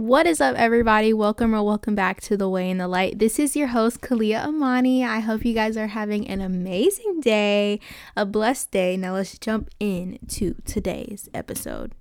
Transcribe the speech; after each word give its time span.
What 0.00 0.26
is 0.26 0.40
up, 0.40 0.56
everybody? 0.56 1.12
Welcome 1.12 1.54
or 1.54 1.62
welcome 1.62 1.94
back 1.94 2.22
to 2.22 2.34
The 2.34 2.48
Way 2.48 2.70
and 2.70 2.80
the 2.80 2.88
Light. 2.88 3.18
This 3.18 3.38
is 3.38 3.54
your 3.54 3.66
host, 3.66 4.00
Caliyah 4.00 4.46
Amani. 4.46 5.04
I 5.04 5.20
hope 5.20 5.44
you 5.44 5.52
guys 5.52 5.76
are 5.76 5.88
having 5.88 6.26
an 6.26 6.40
amazing 6.40 7.20
day, 7.20 7.80
a 8.16 8.24
blessed 8.24 8.70
day. 8.70 8.96
Now, 8.96 9.12
let's 9.12 9.36
jump 9.38 9.68
into 9.78 10.54
today's 10.64 11.28
episode. 11.34 11.92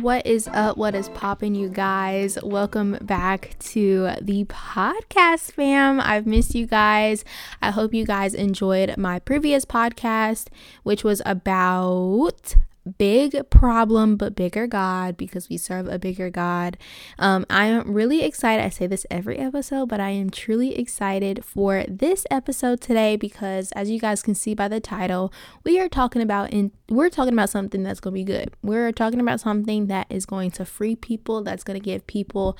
What 0.00 0.28
is 0.28 0.46
up? 0.52 0.76
What 0.76 0.94
is 0.94 1.08
popping, 1.08 1.56
you 1.56 1.68
guys? 1.68 2.38
Welcome 2.40 2.98
back 3.00 3.56
to 3.70 4.10
the 4.20 4.44
podcast, 4.44 5.50
fam. 5.50 6.00
I've 6.00 6.24
missed 6.24 6.54
you 6.54 6.66
guys. 6.66 7.24
I 7.60 7.72
hope 7.72 7.92
you 7.92 8.06
guys 8.06 8.32
enjoyed 8.32 8.96
my 8.96 9.18
previous 9.18 9.64
podcast, 9.64 10.50
which 10.84 11.02
was 11.02 11.20
about 11.26 12.54
big 12.88 13.48
problem 13.50 14.16
but 14.16 14.34
bigger 14.34 14.66
God 14.66 15.16
because 15.16 15.48
we 15.48 15.56
serve 15.56 15.88
a 15.88 15.98
bigger 15.98 16.30
God. 16.30 16.76
Um, 17.18 17.44
I 17.50 17.66
am 17.66 17.92
really 17.92 18.22
excited. 18.22 18.64
I 18.64 18.68
say 18.68 18.86
this 18.86 19.06
every 19.10 19.38
episode, 19.38 19.88
but 19.88 20.00
I 20.00 20.10
am 20.10 20.30
truly 20.30 20.78
excited 20.78 21.44
for 21.44 21.84
this 21.88 22.26
episode 22.30 22.80
today 22.80 23.16
because 23.16 23.72
as 23.72 23.90
you 23.90 23.98
guys 23.98 24.22
can 24.22 24.34
see 24.34 24.54
by 24.54 24.68
the 24.68 24.80
title, 24.80 25.32
we 25.64 25.78
are 25.78 25.88
talking 25.88 26.22
about 26.22 26.50
in 26.50 26.72
we're 26.90 27.10
talking 27.10 27.34
about 27.34 27.50
something 27.50 27.82
that's 27.82 28.00
going 28.00 28.14
to 28.14 28.18
be 28.20 28.24
good. 28.24 28.50
We're 28.62 28.92
talking 28.92 29.20
about 29.20 29.40
something 29.40 29.88
that 29.88 30.06
is 30.08 30.24
going 30.24 30.52
to 30.52 30.64
free 30.64 30.96
people, 30.96 31.42
that's 31.42 31.62
going 31.62 31.78
to 31.78 31.84
give 31.84 32.06
people 32.06 32.56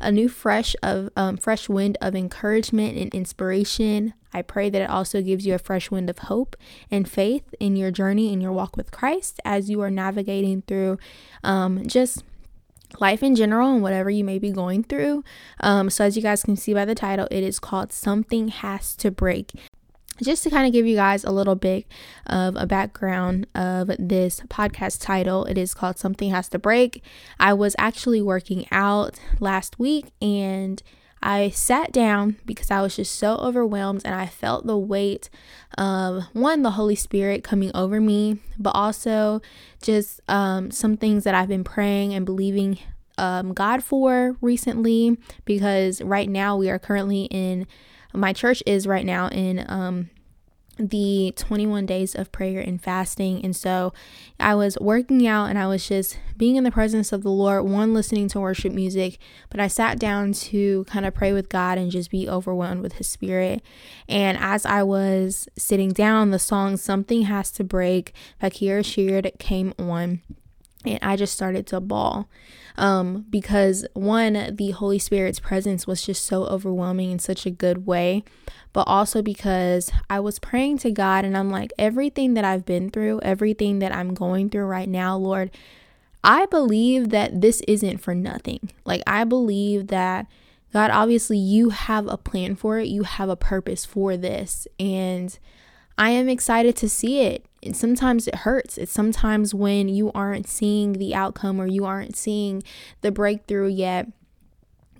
a 0.00 0.12
new 0.12 0.28
fresh 0.28 0.76
of 0.82 1.08
um, 1.16 1.38
fresh 1.38 1.68
wind 1.68 1.96
of 2.00 2.14
encouragement 2.14 2.98
and 2.98 3.14
inspiration. 3.14 4.12
I 4.32 4.42
pray 4.42 4.70
that 4.70 4.82
it 4.82 4.90
also 4.90 5.22
gives 5.22 5.46
you 5.46 5.54
a 5.54 5.58
fresh 5.58 5.90
wind 5.90 6.10
of 6.10 6.18
hope 6.18 6.56
and 6.90 7.08
faith 7.08 7.54
in 7.60 7.76
your 7.76 7.90
journey 7.90 8.32
in 8.32 8.40
your 8.40 8.52
walk 8.52 8.76
with 8.76 8.90
Christ 8.90 9.40
as 9.44 9.70
you 9.70 9.80
are 9.80 9.90
navigating 9.90 10.62
through 10.62 10.98
um, 11.44 11.86
just 11.86 12.24
life 13.00 13.22
in 13.22 13.34
general 13.34 13.72
and 13.72 13.82
whatever 13.82 14.10
you 14.10 14.24
may 14.24 14.38
be 14.38 14.50
going 14.50 14.84
through. 14.84 15.24
Um, 15.60 15.90
so, 15.90 16.04
as 16.04 16.16
you 16.16 16.22
guys 16.22 16.42
can 16.42 16.56
see 16.56 16.74
by 16.74 16.84
the 16.84 16.94
title, 16.94 17.28
it 17.30 17.42
is 17.42 17.58
called 17.58 17.92
Something 17.92 18.48
Has 18.48 18.94
to 18.96 19.10
Break 19.10 19.52
just 20.22 20.42
to 20.44 20.50
kind 20.50 20.66
of 20.66 20.72
give 20.72 20.86
you 20.86 20.96
guys 20.96 21.24
a 21.24 21.30
little 21.30 21.54
bit 21.54 21.86
of 22.26 22.56
a 22.56 22.66
background 22.66 23.46
of 23.54 23.90
this 23.98 24.40
podcast 24.48 25.00
title, 25.00 25.44
it 25.46 25.58
is 25.58 25.74
called 25.74 25.98
Something 25.98 26.30
Has 26.30 26.48
to 26.50 26.58
Break. 26.58 27.02
I 27.40 27.54
was 27.54 27.74
actually 27.78 28.22
working 28.22 28.66
out 28.70 29.18
last 29.40 29.78
week 29.78 30.06
and 30.20 30.82
I 31.22 31.50
sat 31.50 31.92
down 31.92 32.36
because 32.44 32.70
I 32.70 32.82
was 32.82 32.96
just 32.96 33.14
so 33.14 33.36
overwhelmed 33.36 34.02
and 34.04 34.14
I 34.14 34.26
felt 34.26 34.66
the 34.66 34.76
weight 34.76 35.30
of 35.78 36.24
one, 36.32 36.62
the 36.62 36.72
Holy 36.72 36.96
Spirit 36.96 37.44
coming 37.44 37.70
over 37.74 38.00
me, 38.00 38.38
but 38.58 38.70
also 38.70 39.40
just 39.80 40.20
um, 40.28 40.70
some 40.70 40.96
things 40.96 41.24
that 41.24 41.34
I've 41.34 41.48
been 41.48 41.64
praying 41.64 42.12
and 42.14 42.26
believing 42.26 42.78
um, 43.18 43.52
God 43.52 43.84
for 43.84 44.36
recently 44.40 45.16
because 45.44 46.00
right 46.02 46.28
now 46.28 46.56
we 46.56 46.68
are 46.70 46.78
currently 46.78 47.24
in 47.24 47.66
my 48.12 48.32
church 48.32 48.62
is 48.66 48.86
right 48.86 49.06
now 49.06 49.28
in 49.28 49.64
um, 49.68 50.10
the 50.78 51.32
21 51.36 51.86
days 51.86 52.14
of 52.14 52.32
prayer 52.32 52.60
and 52.60 52.82
fasting. 52.82 53.44
And 53.44 53.54
so 53.54 53.92
I 54.40 54.54
was 54.54 54.78
working 54.80 55.26
out 55.26 55.46
and 55.46 55.58
I 55.58 55.66
was 55.66 55.86
just 55.86 56.18
being 56.36 56.56
in 56.56 56.64
the 56.64 56.70
presence 56.70 57.12
of 57.12 57.22
the 57.22 57.30
Lord, 57.30 57.64
one, 57.64 57.94
listening 57.94 58.28
to 58.28 58.40
worship 58.40 58.72
music, 58.72 59.18
but 59.50 59.60
I 59.60 59.68
sat 59.68 59.98
down 59.98 60.32
to 60.32 60.84
kind 60.84 61.06
of 61.06 61.14
pray 61.14 61.32
with 61.32 61.48
God 61.48 61.78
and 61.78 61.90
just 61.90 62.10
be 62.10 62.28
overwhelmed 62.28 62.82
with 62.82 62.94
His 62.94 63.08
Spirit. 63.08 63.62
And 64.08 64.38
as 64.38 64.64
I 64.66 64.82
was 64.82 65.48
sitting 65.56 65.92
down, 65.92 66.30
the 66.30 66.38
song 66.38 66.76
Something 66.76 67.22
Has 67.22 67.50
to 67.52 67.64
Break 67.64 68.14
by 68.40 68.50
Kierra 68.50 68.84
Sheard 68.84 69.30
came 69.38 69.74
on 69.78 70.22
and 70.84 70.98
I 71.02 71.16
just 71.16 71.32
started 71.32 71.66
to 71.68 71.80
bawl 71.80 72.28
um, 72.76 73.26
because 73.28 73.86
one, 73.94 74.54
the 74.56 74.70
Holy 74.70 74.98
Spirit's 74.98 75.40
presence 75.40 75.86
was 75.86 76.02
just 76.02 76.24
so 76.24 76.44
overwhelming 76.44 77.10
in 77.10 77.18
such 77.18 77.46
a 77.46 77.50
good 77.50 77.86
way, 77.86 78.24
but 78.72 78.82
also 78.86 79.22
because 79.22 79.90
I 80.08 80.20
was 80.20 80.38
praying 80.38 80.78
to 80.78 80.90
God 80.90 81.24
and 81.24 81.36
I'm 81.36 81.50
like, 81.50 81.72
everything 81.78 82.34
that 82.34 82.44
I've 82.44 82.64
been 82.64 82.90
through, 82.90 83.20
everything 83.22 83.78
that 83.80 83.94
I'm 83.94 84.14
going 84.14 84.50
through 84.50 84.64
right 84.64 84.88
now, 84.88 85.16
Lord, 85.16 85.50
I 86.24 86.46
believe 86.46 87.10
that 87.10 87.40
this 87.40 87.60
isn't 87.68 87.98
for 87.98 88.14
nothing. 88.14 88.70
Like, 88.84 89.02
I 89.06 89.24
believe 89.24 89.88
that. 89.88 90.26
God, 90.72 90.90
obviously, 90.90 91.36
you 91.36 91.68
have 91.68 92.06
a 92.06 92.16
plan 92.16 92.56
for 92.56 92.78
it. 92.78 92.88
You 92.88 93.02
have 93.02 93.28
a 93.28 93.36
purpose 93.36 93.84
for 93.84 94.16
this. 94.16 94.66
And 94.80 95.38
I 96.02 96.10
am 96.10 96.28
excited 96.28 96.74
to 96.78 96.88
see 96.88 97.20
it. 97.20 97.46
And 97.62 97.76
sometimes 97.76 98.26
it 98.26 98.34
hurts. 98.34 98.76
It's 98.76 98.90
sometimes 98.90 99.54
when 99.54 99.88
you 99.88 100.10
aren't 100.16 100.48
seeing 100.48 100.94
the 100.94 101.14
outcome 101.14 101.60
or 101.60 101.68
you 101.68 101.84
aren't 101.84 102.16
seeing 102.16 102.64
the 103.02 103.12
breakthrough 103.12 103.68
yet. 103.68 104.08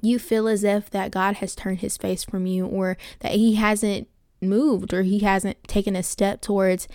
You 0.00 0.20
feel 0.20 0.46
as 0.46 0.62
if 0.62 0.90
that 0.90 1.10
God 1.10 1.36
has 1.36 1.56
turned 1.56 1.80
his 1.80 1.96
face 1.96 2.22
from 2.22 2.46
you 2.46 2.66
or 2.66 2.96
that 3.18 3.32
he 3.32 3.56
hasn't 3.56 4.06
moved 4.40 4.94
or 4.94 5.02
he 5.02 5.18
hasn't 5.18 5.64
taken 5.64 5.96
a 5.96 6.04
step 6.04 6.40
towards, 6.40 6.86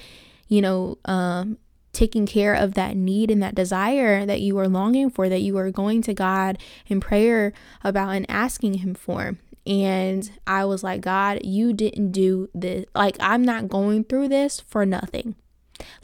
you 0.47 0.61
know, 0.61 0.99
um, 1.03 1.57
taking 1.91 2.25
care 2.25 2.53
of 2.53 2.75
that 2.75 2.95
need 2.95 3.29
and 3.29 3.43
that 3.43 3.55
desire 3.55 4.25
that 4.25 4.39
you 4.39 4.57
are 4.57 4.69
longing 4.69 5.09
for, 5.09 5.27
that 5.27 5.41
you 5.41 5.57
are 5.57 5.69
going 5.69 6.01
to 6.03 6.13
God 6.13 6.57
in 6.87 7.01
prayer 7.01 7.51
about 7.83 8.15
and 8.15 8.25
asking 8.29 8.75
Him 8.75 8.93
for. 8.93 9.35
And 9.67 10.31
I 10.47 10.63
was 10.63 10.81
like, 10.81 11.01
God, 11.01 11.39
you 11.43 11.73
didn't 11.73 12.11
do 12.11 12.49
this. 12.55 12.85
Like, 12.95 13.17
I'm 13.19 13.43
not 13.43 13.67
going 13.67 14.05
through 14.05 14.29
this 14.29 14.61
for 14.61 14.85
nothing. 14.85 15.35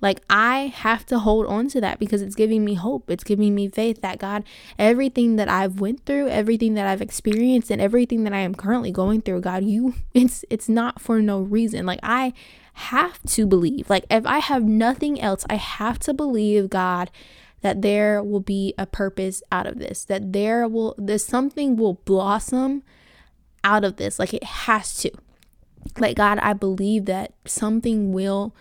Like, 0.02 0.22
I 0.30 0.74
have 0.76 1.06
to 1.08 1.20
hold 1.20 1.48
on 1.48 1.70
to 1.70 1.82
that 1.82 1.98
because 1.98 2.22
it's 2.22 2.36
giving 2.36 2.66
me 2.66 2.74
hope. 2.74 3.10
It's 3.10 3.24
giving 3.24 3.56
me 3.56 3.70
faith 3.70 4.02
that 4.02 4.20
God, 4.20 4.44
everything 4.78 5.38
that 5.38 5.50
I've 5.50 5.80
went 5.80 6.06
through, 6.06 6.28
everything 6.28 6.74
that 6.74 6.88
I've 6.88 7.02
experienced, 7.02 7.72
and 7.72 7.82
everything 7.82 8.26
that 8.26 8.34
I 8.34 8.40
am 8.40 8.54
currently 8.54 8.92
going 8.92 9.22
through, 9.22 9.42
God, 9.42 9.64
you, 9.64 9.96
it's, 10.14 10.44
it's 10.50 10.70
not 10.70 11.02
for 11.02 11.22
no 11.22 11.40
reason. 11.40 11.86
Like, 11.86 12.02
I 12.04 12.34
have 12.74 13.22
to 13.24 13.46
believe. 13.46 13.90
Like, 13.90 14.06
if 14.12 14.26
I 14.26 14.40
have 14.40 14.64
nothing 14.64 15.22
else, 15.22 15.46
I 15.50 15.56
have 15.56 16.00
to 16.00 16.14
believe, 16.14 16.70
God, 16.70 17.10
that 17.62 17.82
there 17.82 18.22
will 18.22 18.42
be 18.42 18.74
a 18.78 18.86
purpose 18.86 19.42
out 19.52 19.66
of 19.66 19.80
this, 19.80 20.04
that 20.06 20.34
there 20.34 20.68
will, 20.68 20.96
there's 20.98 21.26
something 21.26 21.78
will 21.78 21.94
blossom 22.06 22.84
out 23.64 23.84
of 23.84 23.98
this. 23.98 24.20
Like 24.20 24.34
it 24.34 24.44
has 24.44 24.96
to. 24.98 25.12
Like, 25.98 26.16
God, 26.16 26.40
I 26.40 26.54
believe 26.54 27.06
that 27.06 27.34
something 27.46 28.14
will 28.14 28.56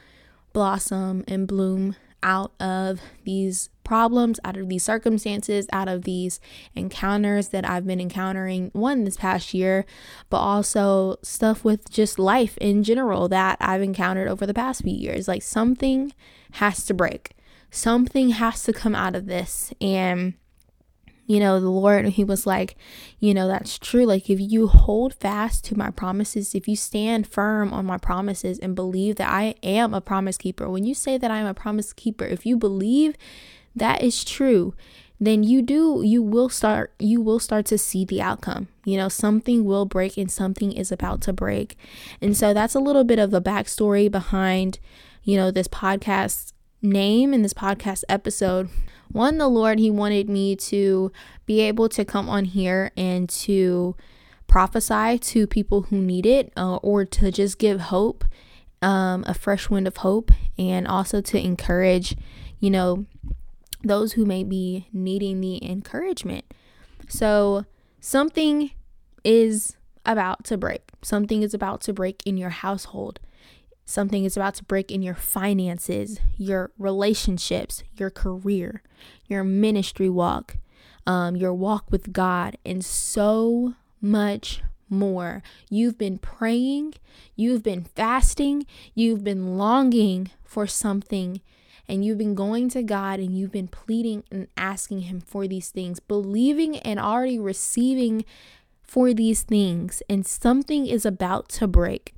blossom 0.52 1.24
and 1.28 1.46
bloom 1.46 1.94
out 2.22 2.52
of 2.60 3.00
these 3.24 3.68
problems, 3.84 4.38
out 4.44 4.56
of 4.56 4.68
these 4.68 4.82
circumstances, 4.82 5.66
out 5.72 5.88
of 5.88 6.02
these 6.02 6.40
encounters 6.74 7.48
that 7.48 7.68
I've 7.68 7.86
been 7.86 8.00
encountering, 8.00 8.70
one 8.72 9.04
this 9.04 9.16
past 9.16 9.54
year, 9.54 9.84
but 10.30 10.38
also 10.38 11.16
stuff 11.22 11.64
with 11.64 11.90
just 11.90 12.18
life 12.18 12.56
in 12.58 12.84
general 12.84 13.28
that 13.28 13.56
I've 13.60 13.82
encountered 13.82 14.28
over 14.28 14.46
the 14.46 14.54
past 14.54 14.82
few 14.82 14.94
years. 14.94 15.26
Like, 15.26 15.42
something 15.42 16.12
has 16.52 16.84
to 16.86 16.94
break, 16.94 17.36
something 17.70 18.30
has 18.30 18.62
to 18.64 18.72
come 18.72 18.94
out 18.94 19.16
of 19.16 19.26
this. 19.26 19.72
And 19.80 20.34
you 21.26 21.38
know, 21.40 21.60
the 21.60 21.70
Lord, 21.70 22.06
He 22.06 22.24
was 22.24 22.46
like, 22.46 22.76
you 23.18 23.32
know, 23.32 23.46
that's 23.46 23.78
true. 23.78 24.04
Like, 24.04 24.28
if 24.28 24.40
you 24.40 24.66
hold 24.66 25.14
fast 25.14 25.64
to 25.66 25.78
my 25.78 25.90
promises, 25.90 26.54
if 26.54 26.66
you 26.66 26.76
stand 26.76 27.26
firm 27.26 27.72
on 27.72 27.86
my 27.86 27.98
promises 27.98 28.58
and 28.58 28.74
believe 28.74 29.16
that 29.16 29.30
I 29.30 29.54
am 29.62 29.94
a 29.94 30.00
promise 30.00 30.36
keeper, 30.36 30.68
when 30.68 30.84
you 30.84 30.94
say 30.94 31.18
that 31.18 31.30
I'm 31.30 31.46
a 31.46 31.54
promise 31.54 31.92
keeper, 31.92 32.24
if 32.24 32.44
you 32.44 32.56
believe 32.56 33.16
that 33.74 34.02
is 34.02 34.24
true, 34.24 34.74
then 35.20 35.44
you 35.44 35.62
do 35.62 36.02
you 36.04 36.20
will 36.20 36.48
start 36.48 36.92
you 36.98 37.20
will 37.20 37.38
start 37.38 37.64
to 37.66 37.78
see 37.78 38.04
the 38.04 38.20
outcome. 38.20 38.66
You 38.84 38.96
know 38.96 39.08
something 39.08 39.64
will 39.64 39.86
break 39.86 40.16
and 40.16 40.30
something 40.30 40.72
is 40.72 40.90
about 40.90 41.20
to 41.22 41.32
break. 41.32 41.76
And 42.20 42.36
so 42.36 42.52
that's 42.52 42.74
a 42.74 42.80
little 42.80 43.04
bit 43.04 43.20
of 43.20 43.30
the 43.30 43.40
backstory 43.40 44.10
behind 44.10 44.80
you 45.22 45.36
know 45.36 45.52
this 45.52 45.68
podcast 45.68 46.52
name 46.82 47.32
and 47.32 47.44
this 47.44 47.54
podcast 47.54 48.02
episode 48.08 48.68
one, 49.12 49.38
the 49.38 49.48
Lord, 49.48 49.78
He 49.78 49.90
wanted 49.90 50.28
me 50.28 50.56
to 50.56 51.12
be 51.46 51.60
able 51.60 51.88
to 51.90 52.04
come 52.04 52.28
on 52.28 52.44
here 52.44 52.90
and 52.96 53.28
to 53.28 53.96
prophesy 54.46 55.18
to 55.18 55.46
people 55.46 55.82
who 55.82 55.98
need 55.98 56.26
it 56.26 56.52
uh, 56.56 56.76
or 56.76 57.04
to 57.04 57.30
just 57.30 57.58
give 57.58 57.80
hope, 57.80 58.24
um, 58.82 59.24
a 59.26 59.34
fresh 59.34 59.70
wind 59.70 59.86
of 59.86 59.98
hope, 59.98 60.30
and 60.58 60.86
also 60.86 61.20
to 61.20 61.38
encourage, 61.38 62.16
you 62.60 62.70
know, 62.70 63.06
those 63.84 64.12
who 64.12 64.24
may 64.24 64.44
be 64.44 64.88
needing 64.92 65.40
the 65.40 65.64
encouragement. 65.68 66.44
So, 67.08 67.64
something 68.00 68.70
is 69.24 69.76
about 70.04 70.44
to 70.44 70.56
break. 70.56 70.82
Something 71.02 71.42
is 71.42 71.54
about 71.54 71.80
to 71.82 71.92
break 71.92 72.22
in 72.26 72.36
your 72.36 72.50
household. 72.50 73.20
Something 73.84 74.24
is 74.24 74.36
about 74.36 74.54
to 74.56 74.64
break 74.64 74.90
in 74.90 75.02
your 75.02 75.14
finances, 75.14 76.18
your 76.38 76.70
relationships, 76.78 77.82
your 77.96 78.10
career, 78.10 78.82
your 79.28 79.44
ministry 79.44 80.08
walk. 80.08 80.56
um, 81.06 81.36
your 81.36 81.52
walk 81.54 81.90
with 81.90 82.12
God, 82.12 82.56
and 82.64 82.84
so 82.84 83.74
much 84.00 84.62
more. 84.88 85.42
You've 85.70 85.98
been 85.98 86.18
praying, 86.18 86.94
you've 87.34 87.62
been 87.62 87.84
fasting, 87.84 88.66
you've 88.94 89.24
been 89.24 89.58
longing 89.58 90.30
for 90.44 90.66
something, 90.66 91.40
and 91.88 92.04
you've 92.04 92.18
been 92.18 92.34
going 92.34 92.68
to 92.70 92.82
God 92.82 93.18
and 93.18 93.36
you've 93.36 93.52
been 93.52 93.68
pleading 93.68 94.22
and 94.30 94.46
asking 94.56 95.00
Him 95.00 95.20
for 95.20 95.48
these 95.48 95.70
things, 95.70 95.98
believing 95.98 96.76
and 96.78 97.00
already 97.00 97.38
receiving 97.38 98.24
for 98.82 99.12
these 99.14 99.42
things, 99.42 100.02
and 100.08 100.26
something 100.26 100.86
is 100.86 101.04
about 101.06 101.48
to 101.48 101.66
break. 101.66 102.14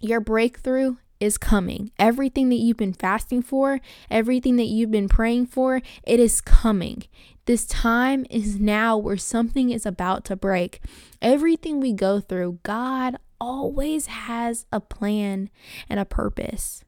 Your 0.00 0.20
breakthrough 0.20 0.96
is 1.20 1.36
coming. 1.36 1.92
Everything 1.98 2.48
that 2.48 2.56
you've 2.56 2.78
been 2.78 2.94
fasting 2.94 3.42
for, 3.42 3.80
everything 4.10 4.56
that 4.56 4.64
you've 4.64 4.90
been 4.90 5.08
praying 5.08 5.46
for, 5.46 5.82
it 6.02 6.18
is 6.18 6.40
coming. 6.40 7.04
This 7.44 7.66
time 7.66 8.24
is 8.30 8.58
now 8.58 8.96
where 8.96 9.18
something 9.18 9.70
is 9.70 9.84
about 9.84 10.24
to 10.26 10.36
break. 10.36 10.80
Everything 11.20 11.78
we 11.78 11.92
go 11.92 12.20
through, 12.20 12.60
God 12.62 13.16
always 13.38 14.06
has 14.06 14.64
a 14.72 14.80
plan 14.80 15.50
and 15.88 16.00
a 16.00 16.04
purpose. 16.04 16.84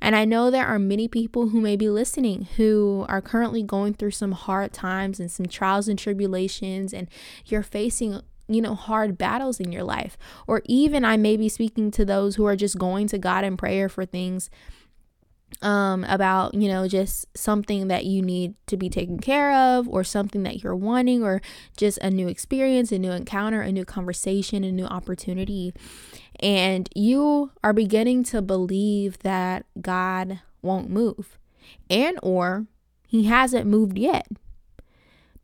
And 0.00 0.16
I 0.16 0.24
know 0.24 0.50
there 0.50 0.66
are 0.66 0.78
many 0.78 1.08
people 1.08 1.48
who 1.48 1.60
may 1.60 1.76
be 1.76 1.90
listening 1.90 2.48
who 2.56 3.04
are 3.08 3.20
currently 3.20 3.62
going 3.62 3.94
through 3.94 4.12
some 4.12 4.32
hard 4.32 4.72
times 4.72 5.20
and 5.20 5.30
some 5.30 5.46
trials 5.46 5.88
and 5.88 5.98
tribulations, 5.98 6.94
and 6.94 7.08
you're 7.44 7.62
facing 7.62 8.20
you 8.48 8.60
know, 8.60 8.74
hard 8.74 9.16
battles 9.16 9.60
in 9.60 9.72
your 9.72 9.84
life. 9.84 10.16
Or 10.46 10.62
even 10.66 11.04
I 11.04 11.16
may 11.16 11.36
be 11.36 11.48
speaking 11.48 11.90
to 11.92 12.04
those 12.04 12.36
who 12.36 12.44
are 12.44 12.56
just 12.56 12.78
going 12.78 13.08
to 13.08 13.18
God 13.18 13.44
in 13.44 13.56
prayer 13.56 13.88
for 13.88 14.04
things 14.04 14.50
um 15.62 16.04
about 16.04 16.54
you 16.54 16.68
know 16.68 16.88
just 16.88 17.26
something 17.36 17.88
that 17.88 18.04
you 18.04 18.20
need 18.20 18.54
to 18.66 18.76
be 18.76 18.88
taken 18.88 19.18
care 19.18 19.52
of 19.52 19.88
or 19.88 20.02
something 20.02 20.42
that 20.42 20.62
you're 20.62 20.74
wanting 20.74 21.22
or 21.22 21.40
just 21.76 21.96
a 21.98 22.10
new 22.10 22.28
experience 22.28 22.90
a 22.90 22.98
new 22.98 23.12
encounter 23.12 23.62
a 23.62 23.70
new 23.70 23.84
conversation 23.84 24.64
a 24.64 24.72
new 24.72 24.86
opportunity 24.86 25.72
and 26.40 26.88
you 26.94 27.50
are 27.62 27.72
beginning 27.72 28.24
to 28.24 28.42
believe 28.42 29.18
that 29.20 29.64
God 29.80 30.40
won't 30.60 30.90
move 30.90 31.38
and 31.88 32.18
or 32.22 32.66
he 33.06 33.24
hasn't 33.24 33.66
moved 33.66 33.96
yet 33.96 34.26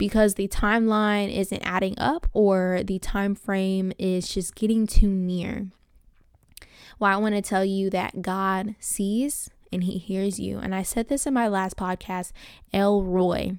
because 0.00 0.34
the 0.34 0.48
timeline 0.48 1.30
isn't 1.30 1.62
adding 1.62 1.94
up 1.98 2.26
or 2.32 2.80
the 2.82 2.98
time 2.98 3.34
frame 3.34 3.92
is 3.98 4.26
just 4.26 4.54
getting 4.54 4.86
too 4.86 5.10
near. 5.10 5.68
Well, 6.98 7.12
I 7.12 7.18
want 7.18 7.34
to 7.34 7.42
tell 7.42 7.66
you 7.66 7.90
that 7.90 8.22
God 8.22 8.76
sees 8.80 9.50
and 9.70 9.84
he 9.84 9.98
hears 9.98 10.40
you. 10.40 10.58
And 10.58 10.74
I 10.74 10.82
said 10.82 11.08
this 11.08 11.26
in 11.26 11.34
my 11.34 11.48
last 11.48 11.76
podcast, 11.76 12.32
El 12.72 13.02
Roi. 13.02 13.58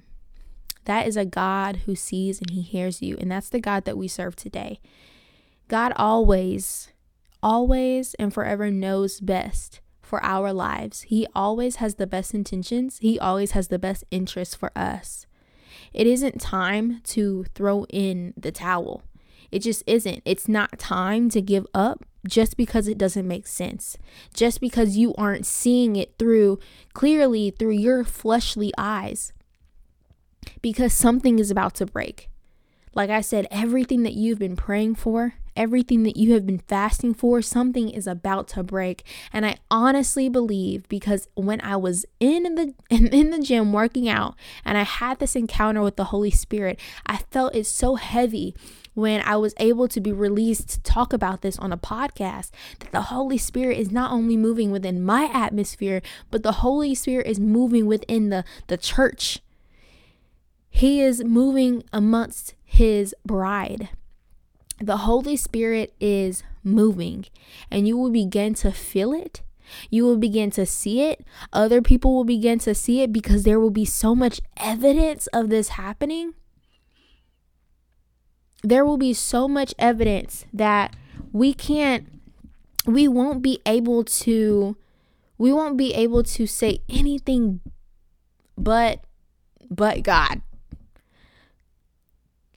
That 0.86 1.06
is 1.06 1.16
a 1.16 1.24
God 1.24 1.82
who 1.86 1.94
sees 1.94 2.40
and 2.40 2.50
he 2.50 2.62
hears 2.62 3.00
you. 3.00 3.16
And 3.20 3.30
that's 3.30 3.48
the 3.48 3.60
God 3.60 3.84
that 3.84 3.96
we 3.96 4.08
serve 4.08 4.34
today. 4.34 4.80
God 5.68 5.92
always, 5.94 6.90
always, 7.40 8.14
and 8.14 8.34
forever 8.34 8.68
knows 8.68 9.20
best 9.20 9.80
for 10.02 10.20
our 10.24 10.52
lives. 10.52 11.02
He 11.02 11.24
always 11.36 11.76
has 11.76 11.94
the 11.94 12.06
best 12.08 12.34
intentions, 12.34 12.98
He 12.98 13.16
always 13.16 13.52
has 13.52 13.68
the 13.68 13.78
best 13.78 14.02
interest 14.10 14.56
for 14.56 14.76
us. 14.76 15.26
It 15.92 16.06
isn't 16.06 16.40
time 16.40 17.00
to 17.04 17.44
throw 17.54 17.84
in 17.86 18.34
the 18.36 18.52
towel. 18.52 19.02
It 19.50 19.60
just 19.60 19.82
isn't. 19.86 20.22
It's 20.24 20.48
not 20.48 20.78
time 20.78 21.28
to 21.30 21.42
give 21.42 21.66
up 21.74 22.04
just 22.26 22.56
because 22.56 22.88
it 22.88 22.96
doesn't 22.96 23.28
make 23.28 23.46
sense. 23.46 23.98
Just 24.32 24.60
because 24.60 24.96
you 24.96 25.14
aren't 25.16 25.44
seeing 25.44 25.96
it 25.96 26.14
through 26.18 26.58
clearly 26.94 27.50
through 27.50 27.72
your 27.72 28.04
fleshly 28.04 28.72
eyes. 28.78 29.32
Because 30.62 30.92
something 30.92 31.38
is 31.38 31.50
about 31.50 31.74
to 31.74 31.86
break. 31.86 32.30
Like 32.94 33.10
I 33.10 33.20
said, 33.20 33.46
everything 33.50 34.02
that 34.02 34.14
you've 34.14 34.38
been 34.38 34.56
praying 34.56 34.96
for, 34.96 35.34
everything 35.56 36.02
that 36.04 36.16
you 36.16 36.32
have 36.34 36.46
been 36.46 36.58
fasting 36.60 37.14
for, 37.14 37.42
something 37.42 37.88
is 37.88 38.06
about 38.06 38.48
to 38.48 38.62
break. 38.62 39.04
And 39.32 39.44
I 39.44 39.56
honestly 39.70 40.28
believe 40.28 40.88
because 40.88 41.28
when 41.34 41.60
I 41.60 41.76
was 41.76 42.06
in 42.20 42.54
the 42.54 42.74
in 42.90 43.30
the 43.30 43.40
gym 43.40 43.72
working 43.72 44.08
out 44.08 44.34
and 44.64 44.76
I 44.78 44.82
had 44.82 45.18
this 45.18 45.36
encounter 45.36 45.82
with 45.82 45.96
the 45.96 46.04
Holy 46.04 46.30
Spirit, 46.30 46.78
I 47.06 47.18
felt 47.30 47.54
it 47.54 47.66
so 47.66 47.96
heavy 47.96 48.54
when 48.94 49.22
I 49.22 49.36
was 49.36 49.54
able 49.58 49.88
to 49.88 50.00
be 50.00 50.12
released 50.12 50.68
to 50.68 50.82
talk 50.82 51.12
about 51.12 51.40
this 51.40 51.58
on 51.58 51.72
a 51.72 51.78
podcast 51.78 52.50
that 52.80 52.92
the 52.92 53.02
Holy 53.02 53.38
Spirit 53.38 53.78
is 53.78 53.90
not 53.90 54.12
only 54.12 54.36
moving 54.36 54.70
within 54.70 55.02
my 55.02 55.30
atmosphere, 55.32 56.02
but 56.30 56.42
the 56.42 56.52
Holy 56.52 56.94
Spirit 56.94 57.26
is 57.26 57.40
moving 57.40 57.86
within 57.86 58.28
the 58.28 58.44
the 58.66 58.76
church. 58.76 59.40
He 60.68 61.00
is 61.02 61.22
moving 61.22 61.84
amongst 61.92 62.54
his 62.64 63.14
bride. 63.26 63.90
The 64.82 64.96
Holy 64.96 65.36
Spirit 65.36 65.94
is 66.00 66.42
moving, 66.64 67.26
and 67.70 67.86
you 67.86 67.96
will 67.96 68.10
begin 68.10 68.54
to 68.54 68.72
feel 68.72 69.12
it. 69.12 69.40
You 69.90 70.02
will 70.02 70.16
begin 70.16 70.50
to 70.50 70.66
see 70.66 71.02
it. 71.02 71.24
Other 71.52 71.80
people 71.80 72.16
will 72.16 72.24
begin 72.24 72.58
to 72.60 72.74
see 72.74 73.00
it 73.00 73.12
because 73.12 73.44
there 73.44 73.60
will 73.60 73.70
be 73.70 73.84
so 73.84 74.16
much 74.16 74.40
evidence 74.56 75.28
of 75.28 75.50
this 75.50 75.68
happening. 75.78 76.34
There 78.64 78.84
will 78.84 78.96
be 78.96 79.14
so 79.14 79.46
much 79.46 79.72
evidence 79.78 80.46
that 80.52 80.96
we 81.30 81.54
can't, 81.54 82.20
we 82.84 83.06
won't 83.06 83.40
be 83.40 83.60
able 83.64 84.02
to, 84.02 84.76
we 85.38 85.52
won't 85.52 85.76
be 85.76 85.94
able 85.94 86.24
to 86.24 86.46
say 86.48 86.80
anything 86.88 87.60
but, 88.58 89.04
but 89.70 90.02
God. 90.02 90.42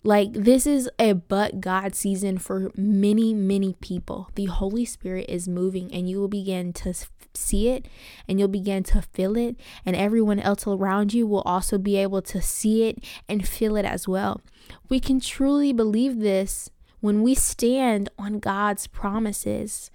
Like, 0.05 0.33
this 0.33 0.67
is 0.67 0.87
a 0.99 1.13
but 1.13 1.59
God 1.59 1.95
season 1.95 2.37
for 2.37 2.71
many, 2.77 3.33
many 3.33 3.73
people. 3.81 4.29
The 4.35 4.45
Holy 4.45 4.85
Spirit 4.85 5.25
is 5.27 5.47
moving, 5.47 5.91
and 5.91 6.07
you 6.07 6.19
will 6.19 6.27
begin 6.27 6.73
to 6.73 6.93
see 7.33 7.69
it 7.69 7.87
and 8.27 8.39
you'll 8.39 8.47
begin 8.47 8.83
to 8.83 9.01
feel 9.01 9.35
it. 9.35 9.55
And 9.83 9.95
everyone 9.95 10.39
else 10.39 10.67
around 10.67 11.13
you 11.13 11.25
will 11.25 11.41
also 11.41 11.79
be 11.79 11.97
able 11.97 12.21
to 12.21 12.39
see 12.39 12.87
it 12.87 13.03
and 13.27 13.47
feel 13.47 13.75
it 13.75 13.83
as 13.83 14.07
well. 14.07 14.41
We 14.89 14.99
can 14.99 15.19
truly 15.19 15.73
believe 15.73 16.19
this 16.19 16.69
when 17.01 17.23
we 17.23 17.33
stand 17.33 18.09
on 18.17 18.39
God's 18.39 18.85
promises. 18.85 19.89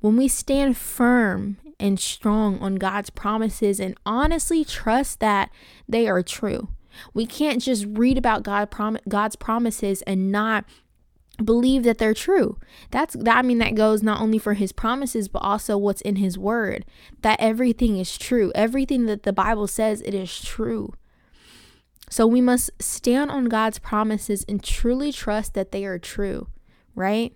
When 0.00 0.16
we 0.16 0.26
stand 0.26 0.78
firm 0.78 1.58
and 1.78 2.00
strong 2.00 2.58
on 2.60 2.76
God's 2.76 3.10
promises 3.10 3.78
and 3.78 3.94
honestly 4.06 4.64
trust 4.64 5.20
that 5.20 5.50
they 5.86 6.08
are 6.08 6.22
true. 6.22 6.68
We 7.14 7.26
can't 7.26 7.62
just 7.62 7.86
read 7.88 8.18
about 8.18 8.42
God 8.42 8.70
prom- 8.70 8.98
God's 9.08 9.36
promises 9.36 10.02
and 10.02 10.30
not 10.30 10.64
believe 11.44 11.84
that 11.84 11.98
they're 11.98 12.14
true. 12.14 12.58
That's 12.90 13.14
that 13.14 13.38
I 13.38 13.42
mean 13.42 13.58
that 13.58 13.74
goes 13.74 14.02
not 14.02 14.20
only 14.20 14.38
for 14.38 14.54
his 14.54 14.72
promises 14.72 15.28
but 15.28 15.40
also 15.40 15.78
what's 15.78 16.02
in 16.02 16.16
his 16.16 16.38
word. 16.38 16.84
That 17.22 17.40
everything 17.40 17.98
is 17.98 18.18
true. 18.18 18.52
Everything 18.54 19.06
that 19.06 19.22
the 19.22 19.32
Bible 19.32 19.66
says 19.66 20.00
it 20.02 20.14
is 20.14 20.40
true. 20.40 20.92
So 22.10 22.26
we 22.26 22.40
must 22.40 22.70
stand 22.80 23.30
on 23.30 23.44
God's 23.44 23.78
promises 23.78 24.44
and 24.48 24.62
truly 24.62 25.12
trust 25.12 25.54
that 25.54 25.70
they 25.70 25.84
are 25.84 25.98
true, 25.98 26.48
right? 26.94 27.34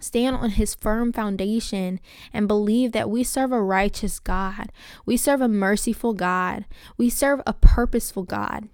Stand 0.00 0.36
on 0.36 0.50
his 0.50 0.74
firm 0.74 1.12
foundation 1.12 2.00
and 2.32 2.48
believe 2.48 2.92
that 2.92 3.10
we 3.10 3.24
serve 3.24 3.52
a 3.52 3.62
righteous 3.62 4.18
God. 4.18 4.72
We 5.06 5.16
serve 5.16 5.40
a 5.40 5.48
merciful 5.48 6.14
God. 6.14 6.64
We 6.96 7.10
serve 7.10 7.40
a 7.46 7.52
purposeful 7.52 8.24
God. 8.24 8.68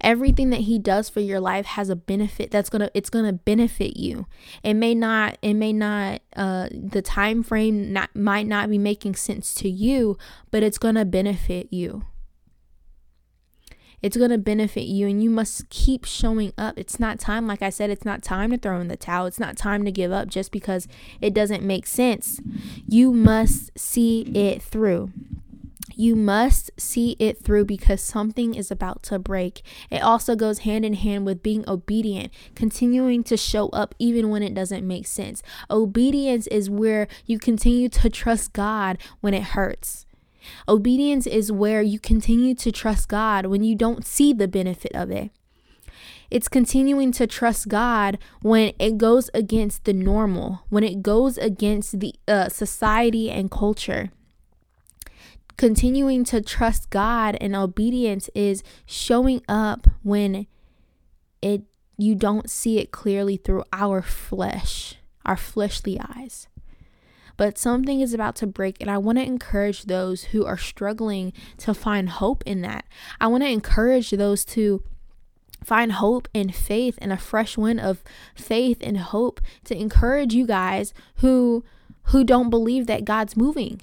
Everything 0.00 0.50
that 0.50 0.62
he 0.62 0.78
does 0.78 1.08
for 1.08 1.20
your 1.20 1.40
life 1.40 1.64
has 1.64 1.88
a 1.88 1.96
benefit 1.96 2.50
that's 2.50 2.68
going 2.68 2.80
to 2.80 2.90
it's 2.94 3.08
going 3.08 3.24
to 3.24 3.32
benefit 3.32 3.96
you. 3.96 4.26
It 4.62 4.74
may 4.74 4.94
not 4.94 5.38
it 5.40 5.54
may 5.54 5.72
not 5.72 6.20
uh 6.36 6.68
the 6.70 7.00
time 7.00 7.42
frame 7.42 7.92
not 7.92 8.14
might 8.14 8.46
not 8.46 8.68
be 8.68 8.76
making 8.76 9.14
sense 9.14 9.54
to 9.54 9.68
you, 9.68 10.18
but 10.50 10.62
it's 10.62 10.76
going 10.76 10.96
to 10.96 11.06
benefit 11.06 11.72
you. 11.72 12.04
It's 14.04 14.18
going 14.18 14.32
to 14.32 14.36
benefit 14.38 14.84
you, 14.84 15.08
and 15.08 15.22
you 15.22 15.30
must 15.30 15.70
keep 15.70 16.04
showing 16.04 16.52
up. 16.58 16.78
It's 16.78 17.00
not 17.00 17.18
time, 17.18 17.46
like 17.46 17.62
I 17.62 17.70
said, 17.70 17.88
it's 17.88 18.04
not 18.04 18.22
time 18.22 18.50
to 18.50 18.58
throw 18.58 18.78
in 18.78 18.88
the 18.88 18.98
towel. 18.98 19.24
It's 19.24 19.40
not 19.40 19.56
time 19.56 19.82
to 19.86 19.90
give 19.90 20.12
up 20.12 20.28
just 20.28 20.52
because 20.52 20.86
it 21.22 21.32
doesn't 21.32 21.62
make 21.62 21.86
sense. 21.86 22.38
You 22.86 23.14
must 23.14 23.70
see 23.78 24.30
it 24.34 24.60
through. 24.60 25.10
You 25.96 26.16
must 26.16 26.70
see 26.76 27.16
it 27.18 27.42
through 27.42 27.64
because 27.64 28.02
something 28.02 28.54
is 28.54 28.70
about 28.70 29.02
to 29.04 29.18
break. 29.18 29.62
It 29.90 30.02
also 30.02 30.36
goes 30.36 30.58
hand 30.58 30.84
in 30.84 30.92
hand 30.92 31.24
with 31.24 31.42
being 31.42 31.66
obedient, 31.66 32.30
continuing 32.54 33.24
to 33.24 33.38
show 33.38 33.70
up 33.70 33.94
even 33.98 34.28
when 34.28 34.42
it 34.42 34.52
doesn't 34.52 34.86
make 34.86 35.06
sense. 35.06 35.42
Obedience 35.70 36.46
is 36.48 36.68
where 36.68 37.08
you 37.24 37.38
continue 37.38 37.88
to 37.88 38.10
trust 38.10 38.52
God 38.52 38.98
when 39.22 39.32
it 39.32 39.44
hurts. 39.44 40.03
Obedience 40.68 41.26
is 41.26 41.50
where 41.52 41.82
you 41.82 41.98
continue 41.98 42.54
to 42.56 42.72
trust 42.72 43.08
God 43.08 43.46
when 43.46 43.64
you 43.64 43.74
don't 43.74 44.04
see 44.06 44.32
the 44.32 44.48
benefit 44.48 44.92
of 44.94 45.10
it. 45.10 45.30
It's 46.30 46.48
continuing 46.48 47.12
to 47.12 47.26
trust 47.26 47.68
God 47.68 48.18
when 48.42 48.72
it 48.78 48.98
goes 48.98 49.30
against 49.34 49.84
the 49.84 49.92
normal, 49.92 50.62
when 50.68 50.82
it 50.82 51.02
goes 51.02 51.38
against 51.38 52.00
the 52.00 52.14
uh, 52.26 52.48
society 52.48 53.30
and 53.30 53.50
culture. 53.50 54.10
continuing 55.56 56.24
to 56.24 56.40
trust 56.40 56.90
God 56.90 57.36
and 57.40 57.54
obedience 57.54 58.28
is 58.34 58.62
showing 58.86 59.42
up 59.48 59.86
when 60.02 60.46
it 61.42 61.62
you 61.96 62.14
don't 62.16 62.50
see 62.50 62.78
it 62.78 62.90
clearly 62.90 63.36
through 63.36 63.62
our 63.72 64.02
flesh, 64.02 64.96
our 65.24 65.36
fleshly 65.36 66.00
eyes. 66.00 66.48
But 67.36 67.58
something 67.58 68.00
is 68.00 68.14
about 68.14 68.36
to 68.36 68.46
break, 68.46 68.76
and 68.80 68.90
I 68.90 68.98
want 68.98 69.18
to 69.18 69.24
encourage 69.24 69.84
those 69.84 70.24
who 70.24 70.44
are 70.44 70.58
struggling 70.58 71.32
to 71.58 71.74
find 71.74 72.08
hope 72.08 72.42
in 72.46 72.60
that. 72.62 72.84
I 73.20 73.26
want 73.26 73.42
to 73.42 73.48
encourage 73.48 74.10
those 74.10 74.44
to 74.46 74.82
find 75.64 75.92
hope 75.92 76.28
and 76.34 76.54
faith 76.54 76.98
and 77.00 77.12
a 77.12 77.16
fresh 77.16 77.56
wind 77.56 77.80
of 77.80 78.04
faith 78.34 78.78
and 78.82 78.98
hope 78.98 79.40
to 79.64 79.76
encourage 79.76 80.34
you 80.34 80.46
guys 80.46 80.92
who 81.16 81.64
who 82.08 82.22
don't 82.22 82.50
believe 82.50 82.86
that 82.86 83.06
God's 83.06 83.36
moving. 83.36 83.80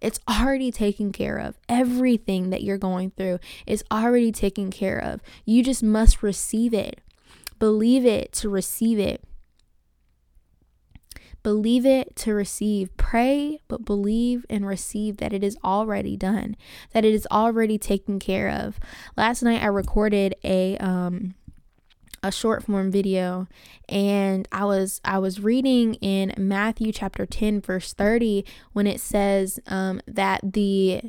It's 0.00 0.20
already 0.28 0.70
taken 0.70 1.10
care 1.10 1.38
of. 1.38 1.58
Everything 1.68 2.50
that 2.50 2.62
you're 2.62 2.78
going 2.78 3.10
through 3.10 3.40
is 3.66 3.82
already 3.90 4.30
taken 4.30 4.70
care 4.70 4.98
of. 4.98 5.20
You 5.44 5.64
just 5.64 5.82
must 5.82 6.22
receive 6.22 6.72
it. 6.72 7.00
Believe 7.58 8.06
it 8.06 8.32
to 8.34 8.48
receive 8.48 9.00
it. 9.00 9.24
Believe 11.48 11.86
it 11.86 12.14
to 12.16 12.34
receive. 12.34 12.94
Pray, 12.98 13.62
but 13.68 13.82
believe 13.82 14.44
and 14.50 14.66
receive 14.66 15.16
that 15.16 15.32
it 15.32 15.42
is 15.42 15.56
already 15.64 16.14
done, 16.14 16.58
that 16.92 17.06
it 17.06 17.14
is 17.14 17.26
already 17.30 17.78
taken 17.78 18.18
care 18.18 18.50
of. 18.50 18.78
Last 19.16 19.42
night 19.42 19.62
I 19.62 19.68
recorded 19.68 20.34
a 20.44 20.76
um 20.76 21.36
a 22.22 22.30
short 22.30 22.64
form 22.64 22.90
video 22.90 23.48
and 23.88 24.46
I 24.52 24.66
was 24.66 25.00
I 25.06 25.18
was 25.20 25.40
reading 25.40 25.94
in 25.94 26.34
Matthew 26.36 26.92
chapter 26.92 27.24
10 27.24 27.62
verse 27.62 27.94
30 27.94 28.44
when 28.74 28.86
it 28.86 29.00
says 29.00 29.58
um, 29.68 30.02
that 30.06 30.42
the 30.42 31.00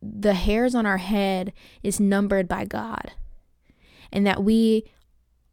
the 0.00 0.34
hairs 0.34 0.76
on 0.76 0.86
our 0.86 0.98
head 0.98 1.52
is 1.82 1.98
numbered 1.98 2.46
by 2.46 2.64
God 2.64 3.14
and 4.12 4.24
that 4.28 4.44
we 4.44 4.84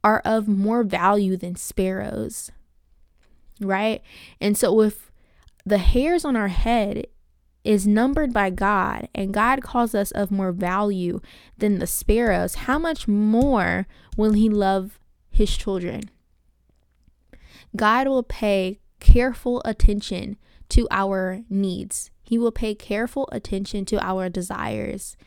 are 0.04 0.20
of 0.20 0.48
more 0.48 0.84
value 0.84 1.36
than 1.36 1.56
sparrows 1.56 2.52
right? 3.60 4.02
And 4.40 4.58
so 4.58 4.82
if 4.82 5.12
the 5.66 5.78
hairs 5.78 6.26
on 6.26 6.36
our 6.36 6.50
head 6.50 7.08
is 7.64 7.88
numbered 7.88 8.32
by 8.32 8.52
God 8.52 9.10
and 9.16 9.34
God 9.34 9.64
calls 9.64 9.96
us 9.96 10.12
of 10.12 10.32
more 10.32 10.52
value 10.52 11.20
than 11.58 11.80
the 11.80 11.88
sparrows, 11.88 12.56
how 12.56 12.78
much 12.78 13.08
more 13.08 13.88
will 14.16 14.34
he 14.34 14.50
love 14.50 15.00
his 15.32 15.56
children? 15.58 16.10
God 17.76 18.08
will 18.08 18.24
pay 18.24 18.80
careful 19.00 19.62
attention 19.66 20.38
to 20.70 20.88
our 20.92 21.42
needs. 21.50 22.12
He 22.24 22.38
will 22.38 22.52
pay 22.52 22.76
careful 22.76 23.28
attention 23.32 23.86
to 23.86 24.04
our 24.04 24.30
desires. 24.30 25.18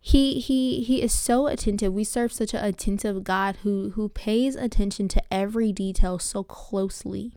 He 0.00 0.40
he 0.40 0.82
he 0.82 1.02
is 1.02 1.12
so 1.12 1.46
attentive. 1.46 1.92
We 1.92 2.04
serve 2.04 2.32
such 2.32 2.54
an 2.54 2.64
attentive 2.64 3.22
God 3.22 3.58
who 3.62 3.90
who 3.90 4.08
pays 4.08 4.56
attention 4.56 5.08
to 5.08 5.22
every 5.30 5.72
detail 5.72 6.18
so 6.18 6.42
closely. 6.42 7.32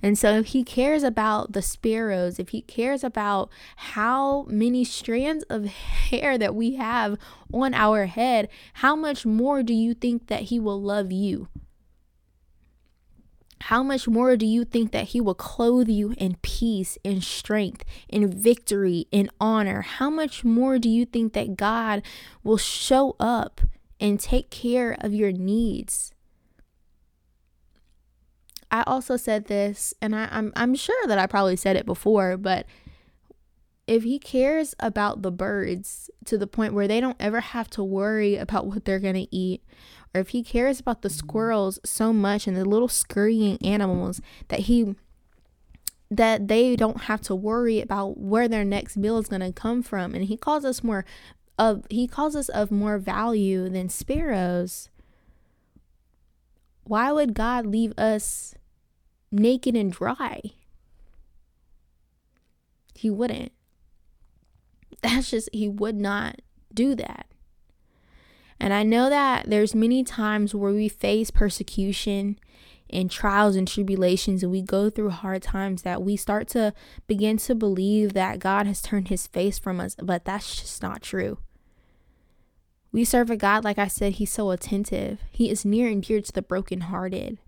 And 0.00 0.16
so 0.16 0.38
if 0.38 0.46
he 0.48 0.62
cares 0.62 1.02
about 1.02 1.52
the 1.52 1.62
sparrows, 1.62 2.38
if 2.38 2.50
he 2.50 2.62
cares 2.62 3.02
about 3.02 3.50
how 3.76 4.44
many 4.44 4.84
strands 4.84 5.42
of 5.44 5.64
hair 5.64 6.38
that 6.38 6.54
we 6.54 6.76
have 6.76 7.18
on 7.52 7.74
our 7.74 8.06
head, 8.06 8.48
how 8.74 8.94
much 8.94 9.26
more 9.26 9.64
do 9.64 9.74
you 9.74 9.92
think 9.92 10.28
that 10.28 10.42
he 10.42 10.60
will 10.60 10.80
love 10.80 11.10
you? 11.10 11.48
How 13.66 13.82
much 13.82 14.06
more 14.06 14.36
do 14.36 14.46
you 14.46 14.64
think 14.64 14.92
that 14.92 15.08
He 15.08 15.20
will 15.20 15.34
clothe 15.34 15.88
you 15.88 16.14
in 16.18 16.36
peace, 16.40 16.98
in 17.02 17.20
strength, 17.20 17.84
in 18.08 18.30
victory, 18.30 19.08
in 19.10 19.28
honor? 19.40 19.80
How 19.80 20.08
much 20.08 20.44
more 20.44 20.78
do 20.78 20.88
you 20.88 21.04
think 21.04 21.32
that 21.32 21.56
God 21.56 22.02
will 22.44 22.58
show 22.58 23.16
up 23.18 23.60
and 23.98 24.20
take 24.20 24.50
care 24.50 24.96
of 25.00 25.12
your 25.12 25.32
needs? 25.32 26.12
I 28.70 28.84
also 28.86 29.16
said 29.16 29.46
this, 29.46 29.92
and 30.00 30.14
I, 30.14 30.28
I'm, 30.30 30.52
I'm 30.54 30.76
sure 30.76 31.04
that 31.08 31.18
I 31.18 31.26
probably 31.26 31.56
said 31.56 31.74
it 31.74 31.86
before, 31.86 32.36
but 32.36 32.66
if 33.88 34.04
he 34.04 34.20
cares 34.20 34.76
about 34.78 35.22
the 35.22 35.32
birds 35.32 36.08
to 36.26 36.38
the 36.38 36.46
point 36.46 36.72
where 36.72 36.86
they 36.86 37.00
don't 37.00 37.16
ever 37.18 37.40
have 37.40 37.68
to 37.70 37.82
worry 37.82 38.36
about 38.36 38.68
what 38.68 38.84
they're 38.84 39.00
going 39.00 39.14
to 39.14 39.36
eat 39.36 39.64
or 40.16 40.20
if 40.20 40.30
he 40.30 40.42
cares 40.42 40.80
about 40.80 41.02
the 41.02 41.10
squirrels 41.10 41.78
so 41.84 42.10
much 42.10 42.46
and 42.46 42.56
the 42.56 42.64
little 42.64 42.88
scurrying 42.88 43.58
animals 43.62 44.22
that 44.48 44.60
he 44.60 44.94
that 46.10 46.48
they 46.48 46.74
don't 46.74 47.02
have 47.02 47.20
to 47.20 47.34
worry 47.34 47.80
about 47.80 48.16
where 48.16 48.48
their 48.48 48.64
next 48.64 48.96
meal 48.96 49.18
is 49.18 49.28
going 49.28 49.40
to 49.40 49.52
come 49.52 49.82
from. 49.82 50.14
And 50.14 50.24
he 50.24 50.36
calls 50.36 50.64
us 50.64 50.82
more 50.82 51.04
of 51.58 51.84
he 51.90 52.06
calls 52.06 52.34
us 52.34 52.48
of 52.48 52.70
more 52.70 52.96
value 52.96 53.68
than 53.68 53.90
sparrows. 53.90 54.88
Why 56.84 57.12
would 57.12 57.34
god 57.34 57.66
leave 57.66 57.92
us 57.98 58.54
naked 59.30 59.76
and 59.76 59.92
dry? 59.92 60.40
He 62.94 63.10
wouldn't. 63.10 63.52
That's 65.02 65.30
just 65.30 65.50
he 65.52 65.68
would 65.68 65.96
not 65.96 66.40
do 66.72 66.94
that 66.94 67.26
and 68.58 68.72
I 68.72 68.82
know 68.82 69.10
that 69.10 69.48
there's 69.48 69.74
many 69.74 70.02
times 70.02 70.54
where 70.54 70.72
we 70.72 70.88
face 70.88 71.30
persecution 71.30 72.38
and 72.88 73.10
trials 73.10 73.56
and 73.56 73.66
tribulations 73.66 74.42
and 74.42 74.52
we 74.52 74.62
go 74.62 74.88
through 74.88 75.10
hard 75.10 75.42
times 75.42 75.82
that 75.82 76.02
we 76.02 76.16
start 76.16 76.48
to 76.48 76.72
begin 77.06 77.36
to 77.38 77.54
believe 77.54 78.12
that 78.12 78.38
God 78.38 78.66
has 78.66 78.80
turned 78.80 79.08
his 79.08 79.26
face 79.26 79.58
from 79.58 79.80
us, 79.80 79.96
but 80.00 80.24
that's 80.24 80.60
just 80.60 80.82
not 80.82 81.02
true. 81.02 81.38
We 82.92 83.04
serve 83.04 83.28
a 83.28 83.36
God, 83.36 83.64
like 83.64 83.78
I 83.78 83.88
said, 83.88 84.14
he's 84.14 84.32
so 84.32 84.50
attentive. 84.50 85.20
He 85.30 85.50
is 85.50 85.64
near 85.64 85.88
and 85.88 86.02
dear 86.02 86.20
to 86.20 86.32
the 86.32 86.40
brokenhearted. 86.40 87.38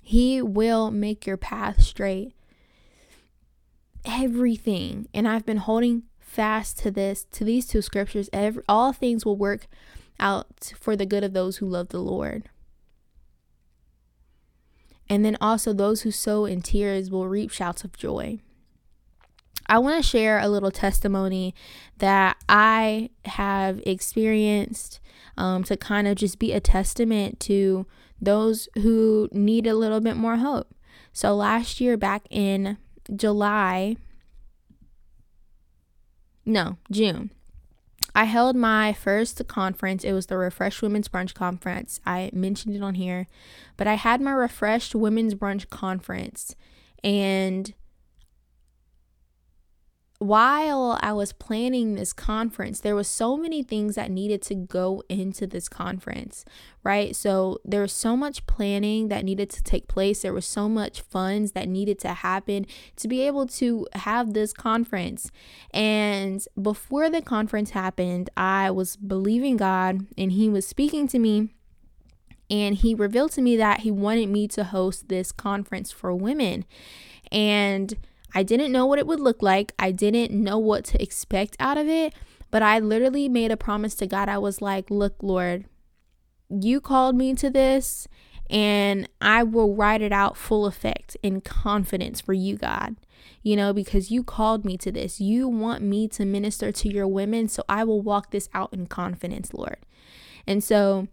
He 0.00 0.40
will 0.40 0.90
make 0.90 1.26
your 1.26 1.36
path 1.36 1.82
straight. 1.82 2.32
Everything. 4.04 5.06
And 5.12 5.28
I've 5.28 5.44
been 5.44 5.58
holding 5.58 6.04
fast 6.30 6.78
to 6.78 6.92
this, 6.92 7.24
to 7.24 7.42
these 7.42 7.66
two 7.66 7.82
scriptures, 7.82 8.30
every, 8.32 8.62
all 8.68 8.92
things 8.92 9.26
will 9.26 9.36
work 9.36 9.66
out 10.20 10.72
for 10.78 10.94
the 10.94 11.04
good 11.04 11.24
of 11.24 11.32
those 11.32 11.56
who 11.56 11.66
love 11.66 11.88
the 11.88 11.98
Lord. 11.98 12.48
And 15.08 15.24
then 15.24 15.36
also, 15.40 15.72
those 15.72 16.02
who 16.02 16.12
sow 16.12 16.44
in 16.44 16.62
tears 16.62 17.10
will 17.10 17.26
reap 17.26 17.50
shouts 17.50 17.82
of 17.82 17.96
joy. 17.96 18.38
I 19.66 19.78
want 19.78 20.00
to 20.02 20.08
share 20.08 20.38
a 20.38 20.48
little 20.48 20.70
testimony 20.70 21.52
that 21.98 22.36
I 22.48 23.10
have 23.24 23.82
experienced 23.84 25.00
um, 25.36 25.64
to 25.64 25.76
kind 25.76 26.06
of 26.06 26.14
just 26.14 26.38
be 26.38 26.52
a 26.52 26.60
testament 26.60 27.40
to 27.40 27.86
those 28.20 28.68
who 28.76 29.28
need 29.32 29.66
a 29.66 29.74
little 29.74 30.00
bit 30.00 30.16
more 30.16 30.36
hope. 30.36 30.72
So, 31.12 31.34
last 31.34 31.80
year, 31.80 31.96
back 31.96 32.22
in 32.30 32.78
July, 33.16 33.96
no, 36.44 36.78
June. 36.90 37.30
I 38.14 38.24
held 38.24 38.56
my 38.56 38.92
first 38.92 39.46
conference. 39.46 40.02
It 40.04 40.12
was 40.12 40.26
the 40.26 40.36
Refreshed 40.36 40.82
Women's 40.82 41.08
Brunch 41.08 41.32
Conference. 41.34 42.00
I 42.04 42.30
mentioned 42.32 42.74
it 42.74 42.82
on 42.82 42.94
here, 42.94 43.28
but 43.76 43.86
I 43.86 43.94
had 43.94 44.20
my 44.20 44.32
Refreshed 44.32 44.94
Women's 44.94 45.34
Brunch 45.34 45.70
Conference 45.70 46.56
and 47.04 47.72
while 50.20 50.98
I 51.00 51.14
was 51.14 51.32
planning 51.32 51.94
this 51.94 52.12
conference, 52.12 52.80
there 52.80 52.94
was 52.94 53.08
so 53.08 53.38
many 53.38 53.62
things 53.62 53.94
that 53.94 54.10
needed 54.10 54.42
to 54.42 54.54
go 54.54 55.02
into 55.08 55.46
this 55.46 55.66
conference, 55.66 56.44
right? 56.84 57.16
So 57.16 57.58
there 57.64 57.80
was 57.80 57.94
so 57.94 58.18
much 58.18 58.46
planning 58.46 59.08
that 59.08 59.24
needed 59.24 59.48
to 59.48 59.62
take 59.62 59.88
place. 59.88 60.20
There 60.20 60.34
was 60.34 60.44
so 60.44 60.68
much 60.68 61.00
funds 61.00 61.52
that 61.52 61.70
needed 61.70 61.98
to 62.00 62.08
happen 62.08 62.66
to 62.96 63.08
be 63.08 63.22
able 63.22 63.46
to 63.46 63.86
have 63.94 64.34
this 64.34 64.52
conference. 64.52 65.30
And 65.72 66.46
before 66.60 67.08
the 67.08 67.22
conference 67.22 67.70
happened, 67.70 68.28
I 68.36 68.70
was 68.70 68.96
believing 68.96 69.56
God 69.56 70.06
and 70.18 70.32
he 70.32 70.50
was 70.50 70.68
speaking 70.68 71.08
to 71.08 71.18
me 71.18 71.48
and 72.50 72.74
he 72.74 72.94
revealed 72.94 73.32
to 73.32 73.40
me 73.40 73.56
that 73.56 73.80
he 73.80 73.90
wanted 73.90 74.28
me 74.28 74.48
to 74.48 74.64
host 74.64 75.08
this 75.08 75.32
conference 75.32 75.90
for 75.92 76.14
women. 76.14 76.66
And 77.32 77.96
I 78.34 78.42
didn't 78.42 78.72
know 78.72 78.86
what 78.86 78.98
it 78.98 79.06
would 79.06 79.20
look 79.20 79.42
like. 79.42 79.72
I 79.78 79.90
didn't 79.92 80.30
know 80.32 80.58
what 80.58 80.84
to 80.86 81.02
expect 81.02 81.56
out 81.58 81.76
of 81.76 81.88
it. 81.88 82.14
But 82.50 82.62
I 82.62 82.78
literally 82.78 83.28
made 83.28 83.50
a 83.50 83.56
promise 83.56 83.94
to 83.96 84.06
God. 84.06 84.28
I 84.28 84.38
was 84.38 84.60
like, 84.60 84.90
Look, 84.90 85.16
Lord, 85.22 85.66
you 86.48 86.80
called 86.80 87.16
me 87.16 87.34
to 87.34 87.48
this, 87.48 88.08
and 88.48 89.08
I 89.20 89.42
will 89.44 89.74
write 89.74 90.02
it 90.02 90.12
out 90.12 90.36
full 90.36 90.66
effect 90.66 91.16
in 91.22 91.40
confidence 91.40 92.20
for 92.20 92.32
you, 92.32 92.56
God. 92.56 92.96
You 93.42 93.56
know, 93.56 93.72
because 93.72 94.10
you 94.10 94.22
called 94.24 94.64
me 94.64 94.76
to 94.78 94.92
this. 94.92 95.20
You 95.20 95.48
want 95.48 95.82
me 95.82 96.08
to 96.08 96.24
minister 96.24 96.72
to 96.72 96.88
your 96.88 97.08
women. 97.08 97.48
So 97.48 97.62
I 97.68 97.84
will 97.84 98.02
walk 98.02 98.32
this 98.32 98.48
out 98.52 98.72
in 98.72 98.86
confidence, 98.86 99.54
Lord. 99.54 99.78
And 100.46 100.62
so, 100.64 101.08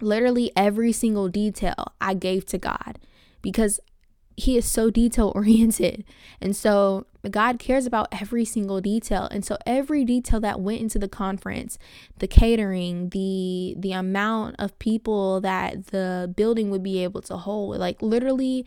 literally, 0.00 0.50
every 0.56 0.92
single 0.92 1.28
detail 1.28 1.92
I 2.00 2.14
gave 2.14 2.46
to 2.46 2.58
God 2.58 2.98
because 3.42 3.78
he 4.36 4.56
is 4.56 4.64
so 4.64 4.90
detail 4.90 5.32
oriented. 5.34 6.04
And 6.40 6.54
so 6.56 7.06
God 7.30 7.58
cares 7.58 7.86
about 7.86 8.08
every 8.12 8.44
single 8.44 8.80
detail. 8.80 9.28
And 9.30 9.44
so 9.44 9.56
every 9.66 10.04
detail 10.04 10.40
that 10.40 10.60
went 10.60 10.80
into 10.80 10.98
the 10.98 11.08
conference, 11.08 11.78
the 12.18 12.26
catering, 12.26 13.10
the 13.10 13.74
the 13.78 13.92
amount 13.92 14.56
of 14.58 14.78
people 14.78 15.40
that 15.40 15.86
the 15.88 16.32
building 16.36 16.70
would 16.70 16.82
be 16.82 17.02
able 17.02 17.22
to 17.22 17.36
hold, 17.36 17.78
like 17.78 18.02
literally 18.02 18.66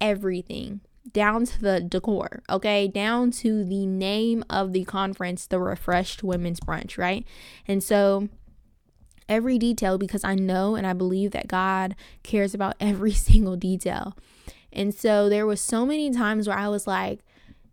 everything 0.00 0.80
down 1.12 1.44
to 1.46 1.60
the 1.60 1.80
decor, 1.80 2.42
okay? 2.50 2.88
Down 2.88 3.30
to 3.30 3.64
the 3.64 3.86
name 3.86 4.44
of 4.50 4.72
the 4.72 4.84
conference, 4.84 5.46
the 5.46 5.60
Refreshed 5.60 6.24
Women's 6.24 6.60
Brunch, 6.60 6.98
right? 6.98 7.24
And 7.68 7.82
so 7.82 8.28
every 9.28 9.58
detail 9.58 9.98
because 9.98 10.24
I 10.24 10.34
know 10.34 10.74
and 10.74 10.86
I 10.86 10.92
believe 10.92 11.30
that 11.32 11.48
God 11.48 11.94
cares 12.22 12.54
about 12.54 12.74
every 12.80 13.12
single 13.28 13.56
detail. 13.56 14.16
And 14.76 14.94
so 14.94 15.30
there 15.30 15.46
was 15.46 15.60
so 15.60 15.86
many 15.86 16.10
times 16.10 16.46
where 16.46 16.56
I 16.56 16.68
was 16.68 16.86
like, 16.86 17.20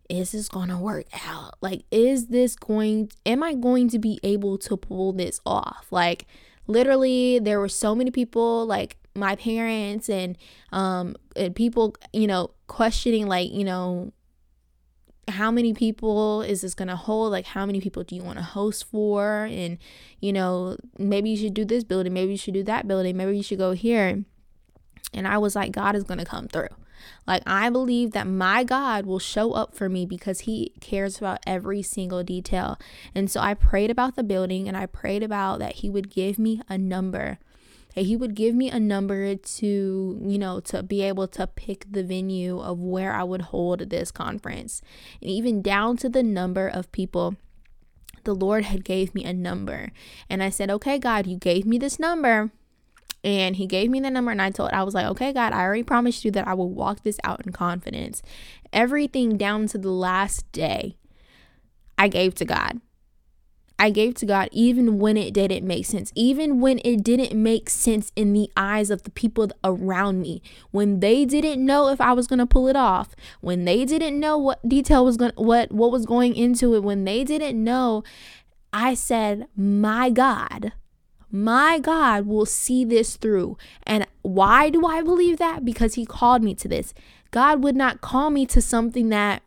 is 0.08 0.32
this 0.32 0.48
going 0.48 0.70
to 0.70 0.78
work 0.78 1.06
out? 1.26 1.54
Like, 1.60 1.84
is 1.90 2.28
this 2.28 2.56
going, 2.56 3.10
am 3.26 3.42
I 3.42 3.54
going 3.54 3.90
to 3.90 3.98
be 3.98 4.18
able 4.22 4.56
to 4.58 4.76
pull 4.76 5.12
this 5.12 5.38
off? 5.44 5.86
Like, 5.90 6.26
literally, 6.66 7.38
there 7.38 7.60
were 7.60 7.68
so 7.68 7.94
many 7.94 8.10
people, 8.10 8.64
like 8.64 8.96
my 9.14 9.36
parents 9.36 10.08
and, 10.08 10.38
um, 10.72 11.14
and 11.36 11.54
people, 11.54 11.94
you 12.14 12.26
know, 12.26 12.52
questioning, 12.68 13.26
like, 13.26 13.52
you 13.52 13.64
know, 13.64 14.10
how 15.28 15.50
many 15.50 15.74
people 15.74 16.40
is 16.40 16.62
this 16.62 16.74
going 16.74 16.88
to 16.88 16.96
hold? 16.96 17.32
Like, 17.32 17.46
how 17.46 17.66
many 17.66 17.82
people 17.82 18.02
do 18.02 18.16
you 18.16 18.22
want 18.22 18.38
to 18.38 18.44
host 18.44 18.84
for? 18.90 19.44
And, 19.50 19.76
you 20.20 20.32
know, 20.32 20.78
maybe 20.98 21.30
you 21.30 21.36
should 21.36 21.54
do 21.54 21.66
this 21.66 21.84
building, 21.84 22.14
maybe 22.14 22.32
you 22.32 22.38
should 22.38 22.54
do 22.54 22.62
that 22.64 22.88
building, 22.88 23.14
maybe 23.16 23.36
you 23.36 23.42
should 23.42 23.58
go 23.58 23.72
here. 23.72 24.24
And 25.12 25.28
I 25.28 25.36
was 25.36 25.54
like, 25.54 25.70
God 25.70 25.94
is 25.94 26.04
going 26.04 26.18
to 26.18 26.24
come 26.24 26.48
through. 26.48 26.68
Like, 27.26 27.42
I 27.46 27.70
believe 27.70 28.12
that 28.12 28.26
my 28.26 28.64
God 28.64 29.06
will 29.06 29.18
show 29.18 29.52
up 29.52 29.74
for 29.74 29.88
me 29.88 30.06
because 30.06 30.40
He 30.40 30.72
cares 30.80 31.18
about 31.18 31.40
every 31.46 31.82
single 31.82 32.22
detail. 32.22 32.78
And 33.14 33.30
so 33.30 33.40
I 33.40 33.54
prayed 33.54 33.90
about 33.90 34.16
the 34.16 34.22
building 34.22 34.68
and 34.68 34.76
I 34.76 34.86
prayed 34.86 35.22
about 35.22 35.58
that 35.60 35.76
He 35.76 35.90
would 35.90 36.10
give 36.10 36.38
me 36.38 36.60
a 36.68 36.78
number. 36.78 37.38
That 37.94 38.06
He 38.06 38.16
would 38.16 38.34
give 38.34 38.54
me 38.54 38.70
a 38.70 38.80
number 38.80 39.34
to, 39.34 40.20
you 40.22 40.38
know, 40.38 40.60
to 40.60 40.82
be 40.82 41.02
able 41.02 41.28
to 41.28 41.46
pick 41.46 41.86
the 41.90 42.04
venue 42.04 42.60
of 42.60 42.78
where 42.78 43.12
I 43.12 43.22
would 43.22 43.42
hold 43.42 43.90
this 43.90 44.10
conference. 44.10 44.82
And 45.20 45.30
even 45.30 45.62
down 45.62 45.96
to 45.98 46.08
the 46.08 46.22
number 46.22 46.68
of 46.68 46.92
people 46.92 47.36
the 48.24 48.34
Lord 48.34 48.64
had 48.64 48.84
gave 48.84 49.14
me 49.14 49.24
a 49.24 49.32
number. 49.32 49.92
And 50.28 50.42
I 50.42 50.48
said, 50.48 50.70
"Okay, 50.70 50.98
God, 50.98 51.26
you 51.26 51.36
gave 51.36 51.66
me 51.66 51.78
this 51.78 51.98
number. 51.98 52.50
And 53.24 53.56
he 53.56 53.66
gave 53.66 53.90
me 53.90 54.00
the 54.00 54.10
number, 54.10 54.30
and 54.30 54.42
I 54.42 54.50
told, 54.50 54.70
I 54.72 54.82
was 54.82 54.92
like, 54.92 55.06
okay, 55.06 55.32
God, 55.32 55.54
I 55.54 55.62
already 55.62 55.82
promised 55.82 56.26
you 56.26 56.30
that 56.32 56.46
I 56.46 56.52
will 56.52 56.68
walk 56.68 57.02
this 57.02 57.18
out 57.24 57.44
in 57.44 57.52
confidence. 57.52 58.22
Everything 58.70 59.38
down 59.38 59.66
to 59.68 59.78
the 59.78 59.90
last 59.90 60.50
day, 60.52 60.98
I 61.96 62.08
gave 62.08 62.34
to 62.36 62.44
God. 62.44 62.82
I 63.78 63.90
gave 63.90 64.14
to 64.16 64.26
God 64.26 64.50
even 64.52 64.98
when 64.98 65.16
it 65.16 65.32
didn't 65.34 65.66
make 65.66 65.86
sense, 65.86 66.12
even 66.14 66.60
when 66.60 66.80
it 66.84 67.02
didn't 67.02 67.40
make 67.40 67.68
sense 67.68 68.12
in 68.14 68.32
the 68.32 68.48
eyes 68.56 68.90
of 68.90 69.02
the 69.02 69.10
people 69.10 69.48
around 69.64 70.20
me, 70.20 70.42
when 70.70 71.00
they 71.00 71.24
didn't 71.24 71.64
know 71.64 71.88
if 71.88 72.00
I 72.00 72.12
was 72.12 72.26
going 72.26 72.38
to 72.38 72.46
pull 72.46 72.68
it 72.68 72.76
off, 72.76 73.16
when 73.40 73.64
they 73.64 73.84
didn't 73.84 74.20
know 74.20 74.38
what 74.38 74.66
detail 74.68 75.04
was 75.04 75.16
going 75.16 75.32
what 75.34 75.72
what 75.72 75.90
was 75.90 76.06
going 76.06 76.36
into 76.36 76.74
it, 76.74 76.84
when 76.84 77.04
they 77.04 77.24
didn't 77.24 77.62
know, 77.62 78.04
I 78.72 78.94
said, 78.94 79.48
"My 79.56 80.08
God, 80.08 80.72
my 81.34 81.80
God 81.80 82.28
will 82.28 82.46
see 82.46 82.84
this 82.84 83.16
through. 83.16 83.58
And 83.82 84.06
why 84.22 84.70
do 84.70 84.86
I 84.86 85.02
believe 85.02 85.38
that? 85.38 85.64
Because 85.64 85.94
He 85.94 86.06
called 86.06 86.44
me 86.44 86.54
to 86.54 86.68
this. 86.68 86.94
God 87.32 87.64
would 87.64 87.74
not 87.74 88.00
call 88.00 88.30
me 88.30 88.46
to 88.46 88.62
something 88.62 89.08
that 89.08 89.42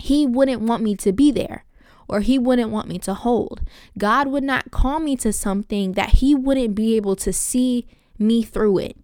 He 0.00 0.26
wouldn't 0.26 0.62
want 0.62 0.82
me 0.82 0.96
to 0.96 1.12
be 1.12 1.30
there 1.30 1.64
or 2.08 2.18
He 2.18 2.36
wouldn't 2.36 2.70
want 2.70 2.88
me 2.88 2.98
to 2.98 3.14
hold. 3.14 3.62
God 3.96 4.26
would 4.26 4.42
not 4.42 4.72
call 4.72 4.98
me 4.98 5.14
to 5.18 5.32
something 5.32 5.92
that 5.92 6.16
He 6.16 6.34
wouldn't 6.34 6.74
be 6.74 6.96
able 6.96 7.14
to 7.14 7.32
see 7.32 7.86
me 8.18 8.42
through 8.42 8.78
it. 8.78 8.96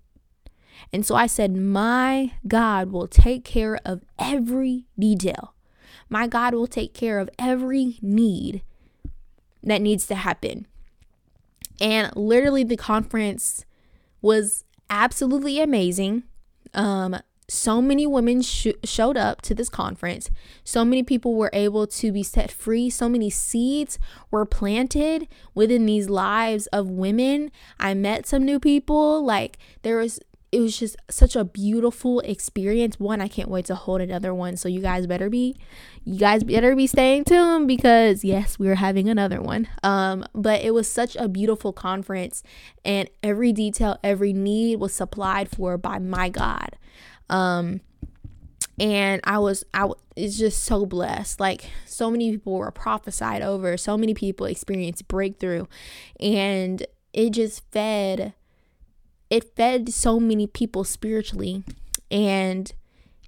And 0.92 1.06
so 1.06 1.14
I 1.14 1.28
said, 1.28 1.54
My 1.54 2.32
God 2.48 2.90
will 2.90 3.06
take 3.06 3.44
care 3.44 3.78
of 3.84 4.02
every 4.18 4.86
detail. 4.98 5.54
My 6.08 6.26
God 6.26 6.54
will 6.54 6.66
take 6.66 6.92
care 6.92 7.20
of 7.20 7.30
every 7.38 7.98
need 8.02 8.62
that 9.62 9.80
needs 9.80 10.08
to 10.08 10.16
happen. 10.16 10.66
And 11.80 12.14
literally, 12.14 12.64
the 12.64 12.76
conference 12.76 13.64
was 14.20 14.64
absolutely 14.90 15.60
amazing. 15.60 16.24
Um, 16.74 17.16
so 17.48 17.82
many 17.82 18.06
women 18.06 18.42
sh- 18.42 18.68
showed 18.84 19.16
up 19.16 19.42
to 19.42 19.54
this 19.54 19.68
conference. 19.68 20.30
So 20.62 20.84
many 20.84 21.02
people 21.02 21.34
were 21.34 21.50
able 21.52 21.86
to 21.88 22.12
be 22.12 22.22
set 22.22 22.52
free. 22.52 22.90
So 22.90 23.08
many 23.08 23.28
seeds 23.28 23.98
were 24.30 24.44
planted 24.44 25.26
within 25.54 25.84
these 25.84 26.08
lives 26.08 26.66
of 26.68 26.88
women. 26.88 27.50
I 27.78 27.94
met 27.94 28.26
some 28.26 28.44
new 28.44 28.60
people. 28.60 29.24
Like, 29.24 29.58
there 29.82 29.96
was 29.96 30.20
it 30.52 30.60
was 30.60 30.78
just 30.78 30.96
such 31.08 31.36
a 31.36 31.44
beautiful 31.44 32.20
experience. 32.20 32.98
One, 32.98 33.20
I 33.20 33.28
can't 33.28 33.48
wait 33.48 33.66
to 33.66 33.76
hold 33.76 34.00
another 34.00 34.34
one. 34.34 34.56
So 34.56 34.68
you 34.68 34.80
guys 34.80 35.06
better 35.06 35.30
be 35.30 35.56
you 36.04 36.18
guys 36.18 36.42
better 36.42 36.74
be 36.74 36.86
staying 36.86 37.24
tuned 37.24 37.68
because 37.68 38.24
yes, 38.24 38.58
we're 38.58 38.74
having 38.74 39.08
another 39.08 39.40
one. 39.40 39.68
Um, 39.82 40.24
but 40.34 40.62
it 40.62 40.74
was 40.74 40.90
such 40.90 41.14
a 41.16 41.28
beautiful 41.28 41.72
conference 41.72 42.42
and 42.84 43.08
every 43.22 43.52
detail, 43.52 43.98
every 44.02 44.32
need 44.32 44.80
was 44.80 44.92
supplied 44.92 45.48
for 45.48 45.78
by 45.78 45.98
my 45.98 46.28
God. 46.28 46.76
Um 47.28 47.80
and 48.80 49.20
I 49.22 49.38
was 49.38 49.62
I 49.72 49.84
was 49.84 50.38
just 50.38 50.64
so 50.64 50.84
blessed. 50.84 51.38
Like 51.38 51.70
so 51.86 52.10
many 52.10 52.32
people 52.32 52.54
were 52.54 52.72
prophesied 52.72 53.42
over, 53.42 53.76
so 53.76 53.96
many 53.96 54.14
people 54.14 54.46
experienced 54.46 55.06
breakthrough 55.06 55.66
and 56.18 56.84
it 57.12 57.30
just 57.30 57.62
fed 57.70 58.34
it 59.30 59.56
fed 59.56 59.88
so 59.92 60.20
many 60.20 60.46
people 60.46 60.84
spiritually 60.84 61.62
and 62.10 62.72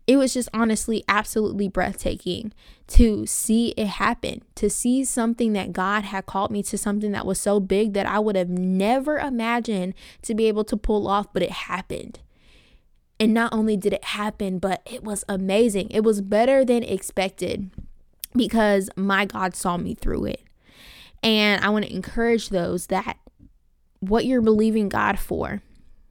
it 0.07 0.17
was 0.17 0.35
just 0.35 0.49
honestly 0.53 1.05
absolutely 1.09 1.69
breathtaking 1.69 2.53
to 2.89 3.25
see 3.25 3.69
it 3.77 3.87
happen, 3.87 4.43
to 4.57 4.69
see 4.69 5.05
something 5.05 5.53
that 5.53 5.73
God 5.73 6.05
had 6.05 6.27
called 6.27 6.51
me 6.51 6.63
to 6.65 6.77
something 6.77 7.13
that 7.13 7.25
was 7.25 7.41
so 7.41 7.61
big 7.61 7.93
that 7.95 8.07
I 8.07 8.19
would 8.19 8.37
have 8.37 8.49
never 8.49 9.19
imagined 9.19 9.95
to 10.23 10.35
be 10.35 10.47
able 10.47 10.65
to 10.65 10.77
pull 10.77 11.07
off, 11.07 11.33
but 11.33 11.43
it 11.43 11.51
happened. 11.51 12.19
And 13.21 13.33
not 13.33 13.53
only 13.53 13.77
did 13.77 13.93
it 13.93 14.05
happen, 14.05 14.59
but 14.59 14.83
it 14.85 15.05
was 15.05 15.25
amazing. 15.29 15.89
It 15.91 16.03
was 16.03 16.21
better 16.21 16.65
than 16.65 16.83
expected 16.83 17.71
because 18.35 18.91
my 18.97 19.25
God 19.25 19.55
saw 19.55 19.77
me 19.77 19.95
through 19.95 20.25
it. 20.25 20.43
And 21.23 21.65
I 21.65 21.69
want 21.69 21.85
to 21.85 21.95
encourage 21.95 22.49
those 22.49 22.89
that 22.89 23.17
what 24.01 24.27
you're 24.27 24.43
believing 24.43 24.89
God 24.89 25.21
for, 25.21 25.63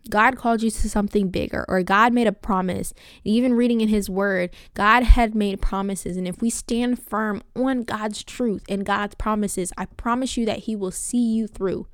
God 0.10 0.38
called 0.38 0.62
you 0.62 0.72
to 0.72 0.90
something 0.90 1.30
bigger, 1.30 1.66
or 1.68 1.84
God 1.84 2.14
made 2.14 2.28
a 2.28 2.32
promise. 2.32 2.94
Even 3.24 3.54
reading 3.54 3.82
in 3.82 3.88
His 3.88 4.10
Word, 4.10 4.50
God 4.74 5.04
had 5.04 5.36
made 5.36 5.62
promises. 5.62 6.18
And 6.18 6.28
if 6.28 6.42
we 6.42 6.50
stand 6.50 7.02
firm 7.02 7.44
on 7.56 7.84
God's 7.84 8.24
truth 8.24 8.64
and 8.68 8.86
God's 8.86 9.16
promises, 9.16 9.72
I 9.78 9.86
promise 9.86 10.38
you 10.38 10.46
that 10.46 10.60
He 10.60 10.76
will 10.76 10.92
see 10.92 11.24
you 11.24 11.48
through. 11.48 11.88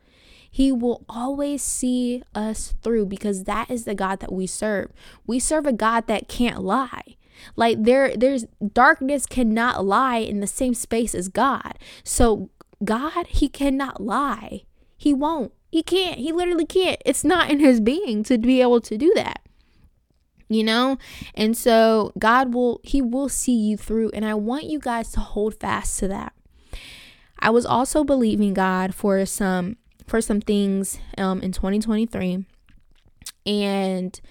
He 0.49 0.71
will 0.71 1.05
always 1.09 1.61
see 1.61 2.23
us 2.33 2.73
through 2.81 3.07
because 3.07 3.43
that 3.43 3.69
is 3.69 3.85
the 3.85 3.95
God 3.95 4.19
that 4.21 4.31
we 4.31 4.47
serve. 4.47 4.91
We 5.25 5.39
serve 5.39 5.65
a 5.65 5.73
God 5.73 6.07
that 6.07 6.27
can't 6.27 6.63
lie. 6.63 7.17
Like 7.55 7.83
there 7.83 8.15
there's 8.15 8.45
darkness 8.73 9.25
cannot 9.25 9.85
lie 9.85 10.17
in 10.17 10.39
the 10.39 10.47
same 10.47 10.73
space 10.73 11.13
as 11.13 11.27
God. 11.27 11.77
So 12.03 12.49
God, 12.83 13.27
he 13.27 13.49
cannot 13.49 14.01
lie. 14.01 14.63
He 14.97 15.13
won't. 15.13 15.51
He 15.69 15.83
can't. 15.83 16.17
He 16.17 16.31
literally 16.31 16.65
can't. 16.65 17.01
It's 17.05 17.23
not 17.23 17.49
in 17.49 17.59
his 17.59 17.79
being 17.79 18.23
to 18.23 18.37
be 18.37 18.61
able 18.61 18.81
to 18.81 18.97
do 18.97 19.11
that. 19.15 19.41
You 20.49 20.63
know? 20.63 20.97
And 21.35 21.57
so 21.57 22.13
God 22.17 22.53
will 22.53 22.79
he 22.83 23.01
will 23.01 23.29
see 23.29 23.55
you 23.55 23.77
through 23.77 24.11
and 24.13 24.25
I 24.25 24.33
want 24.33 24.65
you 24.65 24.79
guys 24.79 25.11
to 25.11 25.19
hold 25.19 25.55
fast 25.59 25.99
to 25.99 26.07
that. 26.07 26.33
I 27.39 27.49
was 27.49 27.65
also 27.65 28.03
believing 28.03 28.53
God 28.53 28.95
for 28.95 29.25
some 29.25 29.77
for 30.05 30.21
some 30.21 30.39
things 30.39 30.99
um 31.17 31.41
in 31.41 31.51
2023 31.51 32.45
and 33.45 34.21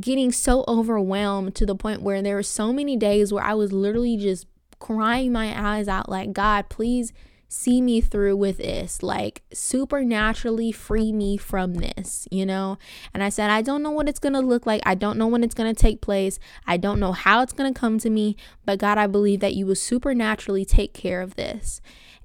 getting 0.00 0.32
so 0.32 0.64
overwhelmed 0.66 1.54
to 1.54 1.66
the 1.66 1.74
point 1.74 2.02
where 2.02 2.22
there 2.22 2.36
were 2.36 2.42
so 2.42 2.72
many 2.72 2.96
days 2.96 3.32
where 3.32 3.44
I 3.44 3.54
was 3.54 3.72
literally 3.72 4.16
just 4.16 4.46
crying 4.78 5.32
my 5.32 5.76
eyes 5.76 5.86
out 5.86 6.08
like 6.08 6.32
God, 6.32 6.68
please 6.68 7.12
see 7.52 7.82
me 7.82 8.00
through 8.00 8.34
with 8.34 8.56
this, 8.56 9.02
like 9.02 9.42
supernaturally 9.52 10.72
free 10.72 11.12
me 11.12 11.36
from 11.36 11.74
this, 11.74 12.26
you 12.30 12.46
know? 12.46 12.78
And 13.12 13.22
I 13.22 13.28
said, 13.28 13.50
I 13.50 13.60
don't 13.60 13.82
know 13.82 13.90
what 13.90 14.08
it's 14.08 14.18
to 14.32 14.40
look 14.40 14.64
like. 14.64 14.80
I 14.86 14.94
don't 14.94 15.18
know 15.18 15.26
when 15.26 15.44
it's 15.44 15.54
to 15.72 15.78
take 15.78 16.00
place. 16.00 16.38
I 16.66 16.78
don't 16.78 16.98
know 16.98 17.12
how 17.12 17.42
it's 17.42 17.52
to 17.72 17.78
come 17.78 17.98
to 17.98 18.08
me, 18.08 18.36
but 18.64 18.78
God, 18.78 18.96
I 18.96 19.06
believe 19.06 19.40
that 19.40 19.54
you 19.54 19.66
will 19.66 19.74
supernaturally 19.74 20.64
take 20.64 20.94
care 20.94 21.20
of 21.20 21.34
this. 21.34 21.82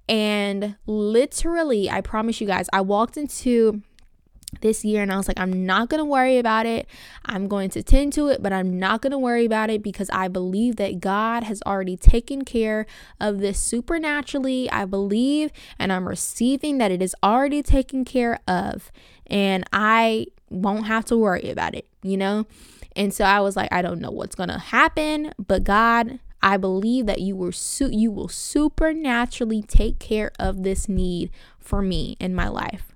And 0.07 0.77
literally, 0.85 1.89
I 1.89 1.99
promise 1.99 2.39
you 2.39 2.47
guys, 2.47 2.69
I 2.71 2.79
walked 2.79 3.17
into 3.17 3.81
this 4.61 4.85
year 4.85 5.01
and 5.01 5.11
I 5.11 5.17
was 5.17 5.27
like 5.27 5.39
I'm 5.39 5.65
not 5.65 5.89
going 5.89 5.99
to 5.99 6.05
worry 6.05 6.37
about 6.37 6.65
it. 6.65 6.87
I'm 7.25 7.47
going 7.47 7.69
to 7.71 7.83
tend 7.83 8.13
to 8.13 8.29
it, 8.29 8.41
but 8.41 8.53
I'm 8.53 8.79
not 8.79 9.01
going 9.01 9.11
to 9.11 9.17
worry 9.17 9.45
about 9.45 9.69
it 9.69 9.83
because 9.83 10.09
I 10.11 10.27
believe 10.27 10.77
that 10.77 10.99
God 10.99 11.43
has 11.43 11.61
already 11.65 11.97
taken 11.97 12.45
care 12.45 12.85
of 13.19 13.39
this 13.39 13.59
supernaturally. 13.59 14.69
I 14.71 14.85
believe 14.85 15.51
and 15.77 15.91
I'm 15.91 16.07
receiving 16.07 16.77
that 16.77 16.91
it 16.91 17.01
is 17.01 17.15
already 17.21 17.61
taken 17.61 18.05
care 18.05 18.39
of 18.47 18.91
and 19.27 19.65
I 19.73 20.27
won't 20.49 20.87
have 20.87 21.05
to 21.05 21.17
worry 21.17 21.49
about 21.49 21.75
it, 21.75 21.87
you 22.01 22.15
know? 22.15 22.47
And 22.95 23.13
so 23.13 23.25
I 23.25 23.41
was 23.41 23.55
like 23.55 23.71
I 23.71 23.81
don't 23.81 23.99
know 23.99 24.11
what's 24.11 24.35
going 24.35 24.49
to 24.49 24.59
happen, 24.59 25.33
but 25.45 25.63
God 25.63 26.19
I 26.41 26.55
believe 26.55 27.07
that 27.07 27.19
you 27.19 27.35
will 27.35 27.51
su- 27.51 27.91
you 27.91 28.11
will 28.11 28.29
supernaturally 28.29 29.61
take 29.61 29.99
care 29.99 30.31
of 30.39 30.63
this 30.63 30.87
need 30.87 31.31
for 31.59 31.81
me 31.81 32.15
in 32.19 32.33
my 32.33 32.47
life 32.47 32.93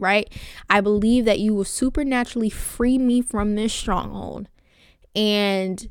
right? 0.00 0.32
I 0.68 0.80
believe 0.80 1.24
that 1.26 1.38
you 1.38 1.54
will 1.54 1.64
supernaturally 1.64 2.50
free 2.50 2.98
me 2.98 3.20
from 3.22 3.54
this 3.54 3.72
stronghold. 3.72 4.48
And 5.14 5.88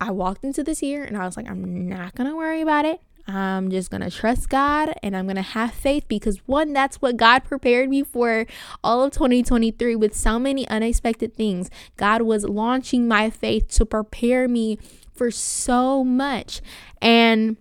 I 0.00 0.10
walked 0.10 0.44
into 0.44 0.62
this 0.62 0.82
year 0.82 1.04
and 1.04 1.16
I 1.16 1.24
was 1.24 1.36
like, 1.36 1.48
I'm 1.48 1.88
not 1.88 2.14
going 2.14 2.28
to 2.28 2.36
worry 2.36 2.60
about 2.60 2.84
it. 2.84 3.00
I'm 3.26 3.70
just 3.70 3.90
going 3.90 4.00
to 4.00 4.10
trust 4.10 4.48
God 4.48 4.94
and 5.02 5.14
I'm 5.14 5.26
going 5.26 5.36
to 5.36 5.42
have 5.42 5.74
faith 5.74 6.04
because 6.08 6.38
one, 6.46 6.72
that's 6.72 6.96
what 6.96 7.18
God 7.18 7.44
prepared 7.44 7.90
me 7.90 8.02
for 8.02 8.46
all 8.82 9.04
of 9.04 9.12
2023 9.12 9.94
with 9.96 10.14
so 10.14 10.38
many 10.38 10.66
unexpected 10.68 11.34
things. 11.34 11.68
God 11.98 12.22
was 12.22 12.44
launching 12.44 13.06
my 13.06 13.28
faith 13.28 13.68
to 13.72 13.84
prepare 13.84 14.48
me 14.48 14.78
for 15.12 15.30
so 15.30 16.02
much. 16.04 16.62
And 17.02 17.58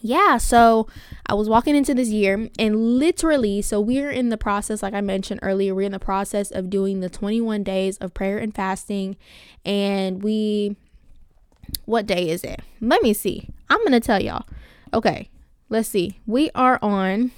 yeah, 0.00 0.38
so 0.38 0.86
I 1.26 1.34
was 1.34 1.48
walking 1.48 1.76
into 1.76 1.94
this 1.94 2.08
year 2.08 2.48
and 2.58 2.98
literally, 2.98 3.60
so 3.62 3.80
we're 3.80 4.10
in 4.10 4.30
the 4.30 4.38
process, 4.38 4.82
like 4.82 4.94
I 4.94 5.00
mentioned 5.00 5.40
earlier, 5.42 5.74
we're 5.74 5.82
in 5.82 5.92
the 5.92 5.98
process 5.98 6.50
of 6.50 6.70
doing 6.70 7.00
the 7.00 7.10
21 7.10 7.62
days 7.62 7.98
of 7.98 8.14
prayer 8.14 8.38
and 8.38 8.54
fasting. 8.54 9.16
And 9.64 10.22
we, 10.22 10.76
what 11.84 12.06
day 12.06 12.30
is 12.30 12.44
it? 12.44 12.60
Let 12.80 13.02
me 13.02 13.12
see. 13.12 13.50
I'm 13.68 13.80
going 13.80 13.92
to 13.92 14.00
tell 14.00 14.22
y'all. 14.22 14.46
Okay, 14.92 15.28
let's 15.68 15.88
see. 15.88 16.18
We 16.26 16.50
are 16.54 16.78
on 16.80 17.32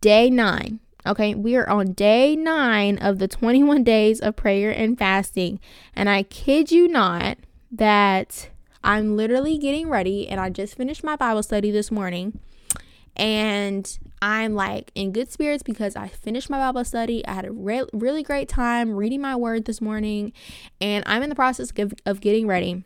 day 0.00 0.28
nine. 0.28 0.80
Okay, 1.06 1.34
we 1.34 1.56
are 1.56 1.68
on 1.68 1.92
day 1.92 2.36
nine 2.36 2.98
of 2.98 3.18
the 3.18 3.28
21 3.28 3.82
days 3.84 4.20
of 4.20 4.36
prayer 4.36 4.70
and 4.70 4.98
fasting. 4.98 5.58
And 5.94 6.10
I 6.10 6.22
kid 6.24 6.70
you 6.70 6.86
not 6.86 7.38
that 7.72 8.50
I'm 8.82 9.16
literally 9.16 9.58
getting 9.58 9.88
ready 9.88 10.28
and 10.28 10.40
I 10.40 10.50
just 10.50 10.76
finished 10.76 11.04
my 11.04 11.16
Bible 11.16 11.42
study 11.42 11.70
this 11.70 11.90
morning. 11.90 12.40
And 13.16 13.98
I'm 14.22 14.54
like 14.54 14.92
in 14.94 15.12
good 15.12 15.30
spirits 15.30 15.62
because 15.62 15.96
I 15.96 16.08
finished 16.08 16.48
my 16.48 16.58
Bible 16.58 16.84
study. 16.84 17.26
I 17.26 17.32
had 17.32 17.44
a 17.44 17.52
re- 17.52 17.86
really 17.92 18.22
great 18.22 18.48
time 18.48 18.92
reading 18.92 19.20
my 19.20 19.36
word 19.36 19.64
this 19.64 19.80
morning. 19.80 20.32
And 20.80 21.04
I'm 21.06 21.22
in 21.22 21.28
the 21.28 21.34
process 21.34 21.72
of, 21.76 21.92
of 22.06 22.20
getting 22.20 22.46
ready 22.46 22.84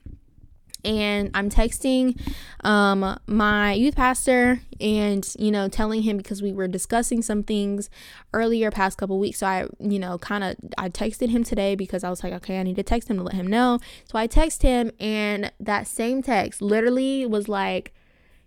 and 0.84 1.30
I'm 1.34 1.48
texting 1.48 2.20
um, 2.62 3.18
my 3.26 3.72
youth 3.72 3.96
pastor 3.96 4.60
and 4.80 5.34
you 5.38 5.50
know 5.50 5.68
telling 5.68 6.02
him 6.02 6.16
because 6.16 6.42
we 6.42 6.52
were 6.52 6.68
discussing 6.68 7.22
some 7.22 7.42
things 7.42 7.90
earlier 8.32 8.70
past 8.70 8.98
couple 8.98 9.18
weeks. 9.18 9.38
So 9.38 9.46
I 9.46 9.66
you 9.78 9.98
know 9.98 10.18
kind 10.18 10.44
of 10.44 10.56
I 10.76 10.88
texted 10.88 11.30
him 11.30 11.44
today 11.44 11.74
because 11.74 12.04
I 12.04 12.10
was 12.10 12.22
like 12.22 12.32
okay 12.34 12.58
I 12.58 12.62
need 12.62 12.76
to 12.76 12.82
text 12.82 13.08
him 13.08 13.16
to 13.18 13.22
let 13.22 13.34
him 13.34 13.46
know. 13.46 13.78
So 14.04 14.18
I 14.18 14.26
text 14.26 14.62
him 14.62 14.90
and 15.00 15.52
that 15.58 15.86
same 15.86 16.22
text 16.22 16.60
literally 16.60 17.26
was 17.26 17.48
like 17.48 17.92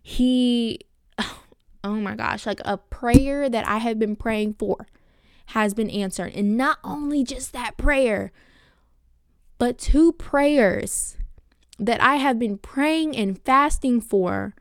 he 0.02 0.82
oh 1.84 1.95
my 1.95 2.15
gosh 2.15 2.45
like 2.45 2.62
a 2.65 2.78
prayer 2.78 3.50
that 3.50 3.67
I 3.67 3.78
have 3.78 4.00
been 4.00 4.15
praying 4.15 4.56
for 4.56 4.88
has 5.52 5.73
been 5.73 5.89
answered. 5.89 6.34
And 6.36 6.58
not 6.58 6.78
only 6.84 7.23
just 7.23 7.54
that 7.54 7.78
prayer 7.78 8.32
but 9.58 9.78
two 9.78 10.12
prayers 10.13 11.17
that 11.80 12.02
I 12.02 12.16
have 12.16 12.40
been 12.40 12.58
praying 12.58 13.16
and 13.16 13.40
fasting 13.40 14.02
for 14.02 14.56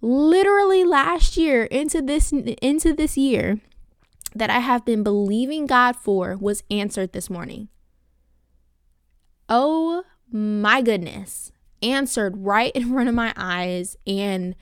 literally 0.00 0.84
last 0.84 1.36
year 1.36 1.64
into 1.64 2.00
this 2.00 2.32
into 2.32 2.92
this 2.92 3.16
year 3.16 3.60
that 4.34 4.50
I 4.50 4.60
have 4.60 4.84
been 4.84 5.02
believing 5.02 5.66
God 5.66 5.96
for 5.96 6.36
was 6.36 6.62
answered 6.70 7.12
this 7.12 7.28
morning. 7.28 7.68
Oh 9.48 10.04
my 10.30 10.82
goodness. 10.82 11.52
Answered 11.82 12.36
right 12.36 12.72
in 12.72 12.92
front 12.92 13.08
of 13.08 13.14
my 13.14 13.32
eyes 13.36 13.96
and 14.06 14.54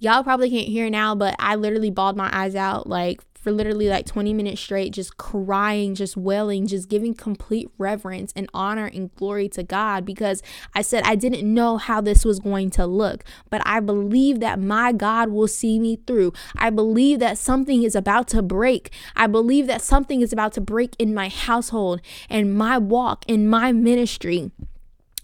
y'all 0.00 0.24
probably 0.24 0.50
can't 0.50 0.68
hear 0.68 0.90
now, 0.90 1.14
but 1.14 1.36
I 1.38 1.54
literally 1.54 1.90
bawled 1.90 2.16
my 2.16 2.30
eyes 2.32 2.54
out 2.54 2.88
like 2.88 3.22
for 3.48 3.52
literally 3.52 3.88
like 3.88 4.04
20 4.04 4.34
minutes 4.34 4.60
straight, 4.60 4.92
just 4.92 5.16
crying, 5.16 5.94
just 5.94 6.18
wailing, 6.18 6.66
just 6.66 6.86
giving 6.86 7.14
complete 7.14 7.70
reverence 7.78 8.30
and 8.36 8.46
honor 8.52 8.84
and 8.84 9.14
glory 9.14 9.48
to 9.48 9.62
God 9.62 10.04
because 10.04 10.42
I 10.74 10.82
said 10.82 11.02
I 11.04 11.14
didn't 11.14 11.54
know 11.54 11.78
how 11.78 12.02
this 12.02 12.26
was 12.26 12.40
going 12.40 12.68
to 12.72 12.84
look, 12.84 13.24
but 13.48 13.62
I 13.64 13.80
believe 13.80 14.40
that 14.40 14.60
my 14.60 14.92
God 14.92 15.30
will 15.30 15.48
see 15.48 15.78
me 15.78 15.98
through. 16.06 16.34
I 16.56 16.68
believe 16.68 17.20
that 17.20 17.38
something 17.38 17.84
is 17.84 17.94
about 17.94 18.28
to 18.28 18.42
break. 18.42 18.92
I 19.16 19.26
believe 19.26 19.66
that 19.68 19.80
something 19.80 20.20
is 20.20 20.30
about 20.30 20.52
to 20.54 20.60
break 20.60 20.94
in 20.98 21.14
my 21.14 21.30
household 21.30 22.02
and 22.28 22.54
my 22.54 22.76
walk 22.76 23.24
in 23.26 23.48
my 23.48 23.72
ministry 23.72 24.50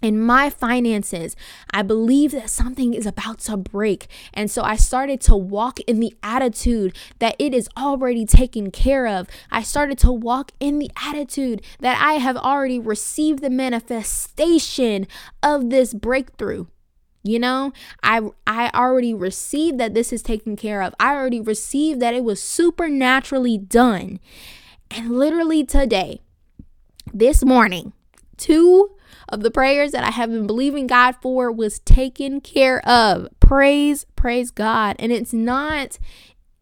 in 0.04 0.20
my 0.20 0.50
finances, 0.50 1.34
I 1.70 1.80
believe 1.80 2.32
that 2.32 2.50
something 2.50 2.92
is 2.92 3.06
about 3.06 3.38
to 3.40 3.56
break. 3.56 4.06
And 4.34 4.50
so 4.50 4.60
I 4.60 4.76
started 4.76 5.18
to 5.22 5.34
walk 5.34 5.80
in 5.86 5.98
the 5.98 6.14
attitude 6.22 6.94
that 7.20 7.36
it 7.38 7.54
is 7.54 7.70
already 7.74 8.26
taken 8.26 8.70
care 8.70 9.06
of. 9.06 9.28
I 9.50 9.62
started 9.62 9.96
to 10.00 10.12
walk 10.12 10.52
in 10.60 10.78
the 10.78 10.90
attitude 11.02 11.62
that 11.80 11.98
I 12.02 12.14
have 12.14 12.36
already 12.36 12.78
received 12.78 13.42
the 13.42 13.48
manifestation 13.48 15.06
of 15.42 15.70
this 15.70 15.94
breakthrough. 15.94 16.66
You 17.22 17.38
know, 17.38 17.72
I 18.02 18.20
I 18.46 18.70
already 18.74 19.14
received 19.14 19.78
that 19.78 19.94
this 19.94 20.12
is 20.12 20.20
taken 20.20 20.54
care 20.54 20.82
of. 20.82 20.94
I 21.00 21.14
already 21.14 21.40
received 21.40 22.00
that 22.00 22.12
it 22.12 22.24
was 22.24 22.42
supernaturally 22.42 23.56
done. 23.56 24.20
And 24.90 25.12
literally 25.12 25.64
today, 25.64 26.20
this 27.14 27.42
morning, 27.42 27.94
two 28.36 28.90
of 29.28 29.40
the 29.40 29.50
prayers 29.50 29.92
that 29.92 30.04
I 30.04 30.10
have 30.10 30.30
been 30.30 30.46
believing 30.46 30.86
God 30.86 31.16
for 31.20 31.50
was 31.50 31.80
taken 31.80 32.40
care 32.40 32.86
of. 32.88 33.28
Praise, 33.40 34.06
praise 34.16 34.50
God. 34.50 34.96
And 34.98 35.12
it's 35.12 35.32
not 35.32 35.98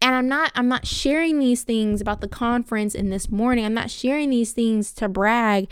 and 0.03 0.13
I'm 0.13 0.27
not 0.27 0.51
I'm 0.53 0.67
not 0.67 0.85
sharing 0.85 1.39
these 1.39 1.63
things 1.63 2.01
about 2.01 2.19
the 2.19 2.27
conference 2.27 2.93
in 2.93 3.09
this 3.09 3.31
morning. 3.31 3.63
I'm 3.65 3.73
not 3.73 3.89
sharing 3.89 4.29
these 4.29 4.51
things 4.51 4.91
to 4.95 5.07
brag. 5.07 5.69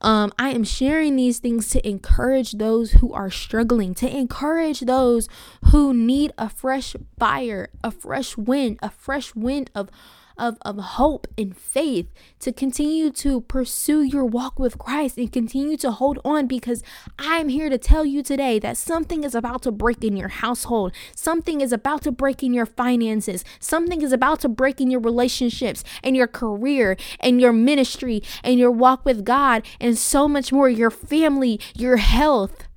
Um, 0.00 0.32
I 0.38 0.50
am 0.50 0.62
sharing 0.62 1.16
these 1.16 1.40
things 1.40 1.68
to 1.70 1.86
encourage 1.86 2.52
those 2.52 2.92
who 2.92 3.12
are 3.12 3.30
struggling, 3.30 3.94
to 3.96 4.08
encourage 4.08 4.80
those 4.80 5.28
who 5.66 5.92
need 5.92 6.32
a 6.38 6.48
fresh 6.48 6.94
fire, 7.18 7.70
a 7.82 7.90
fresh 7.90 8.36
wind, 8.36 8.78
a 8.82 8.90
fresh 8.90 9.34
wind 9.34 9.68
of 9.74 9.90
of, 10.36 10.56
of 10.62 10.78
hope 10.78 11.26
and 11.36 11.56
faith 11.56 12.10
to 12.40 12.52
continue 12.52 13.10
to 13.10 13.40
pursue 13.42 14.02
your 14.02 14.24
walk 14.24 14.58
with 14.58 14.78
Christ 14.78 15.18
and 15.18 15.32
continue 15.32 15.76
to 15.78 15.90
hold 15.90 16.18
on 16.24 16.46
because 16.46 16.82
I'm 17.18 17.48
here 17.48 17.68
to 17.68 17.78
tell 17.78 18.04
you 18.04 18.22
today 18.22 18.58
that 18.60 18.76
something 18.76 19.24
is 19.24 19.34
about 19.34 19.62
to 19.62 19.72
break 19.72 20.04
in 20.04 20.16
your 20.16 20.28
household. 20.28 20.92
Something 21.14 21.60
is 21.60 21.72
about 21.72 22.02
to 22.02 22.12
break 22.12 22.42
in 22.42 22.52
your 22.52 22.66
finances. 22.66 23.44
Something 23.60 24.02
is 24.02 24.12
about 24.12 24.40
to 24.40 24.48
break 24.48 24.80
in 24.80 24.90
your 24.90 25.00
relationships 25.00 25.84
and 26.02 26.16
your 26.16 26.26
career 26.26 26.96
and 27.20 27.40
your 27.40 27.52
ministry 27.52 28.22
and 28.42 28.58
your 28.58 28.70
walk 28.70 29.04
with 29.04 29.24
God 29.24 29.64
and 29.80 29.96
so 29.96 30.28
much 30.28 30.52
more, 30.52 30.68
your 30.68 30.90
family, 30.90 31.60
your 31.74 31.96
health. 31.98 32.68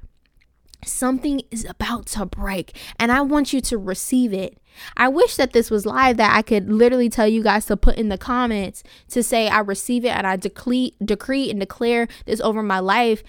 Something 0.86 1.42
is 1.52 1.66
about 1.66 2.06
to 2.08 2.26
break, 2.26 2.78
and 3.00 3.12
I 3.12 3.22
want 3.22 3.54
you 3.54 3.62
to 3.62 3.78
receive 3.78 4.34
it. 4.34 4.58
I 4.98 5.08
wish 5.08 5.36
that 5.38 5.54
this 5.54 5.72
was 5.72 5.86
live 5.86 6.18
that 6.18 6.36
I 6.36 6.42
could 6.42 6.70
literally 6.72 7.10
tell 7.10 7.28
you 7.28 7.44
guys 7.44 7.66
to 7.68 7.78
put 7.78 7.96
in 7.96 8.10
the 8.10 8.18
comments 8.18 8.84
to 9.10 9.24
say 9.24 9.48
I 9.48 9.60
receive 9.60 10.06
it 10.06 10.10
and 10.10 10.28
I 10.28 10.36
decree 10.36 10.94
decree 11.04 11.50
and 11.50 11.60
declare 11.60 12.08
this 12.26 12.42
over 12.42 12.62
my 12.62 12.80
life. 12.80 13.24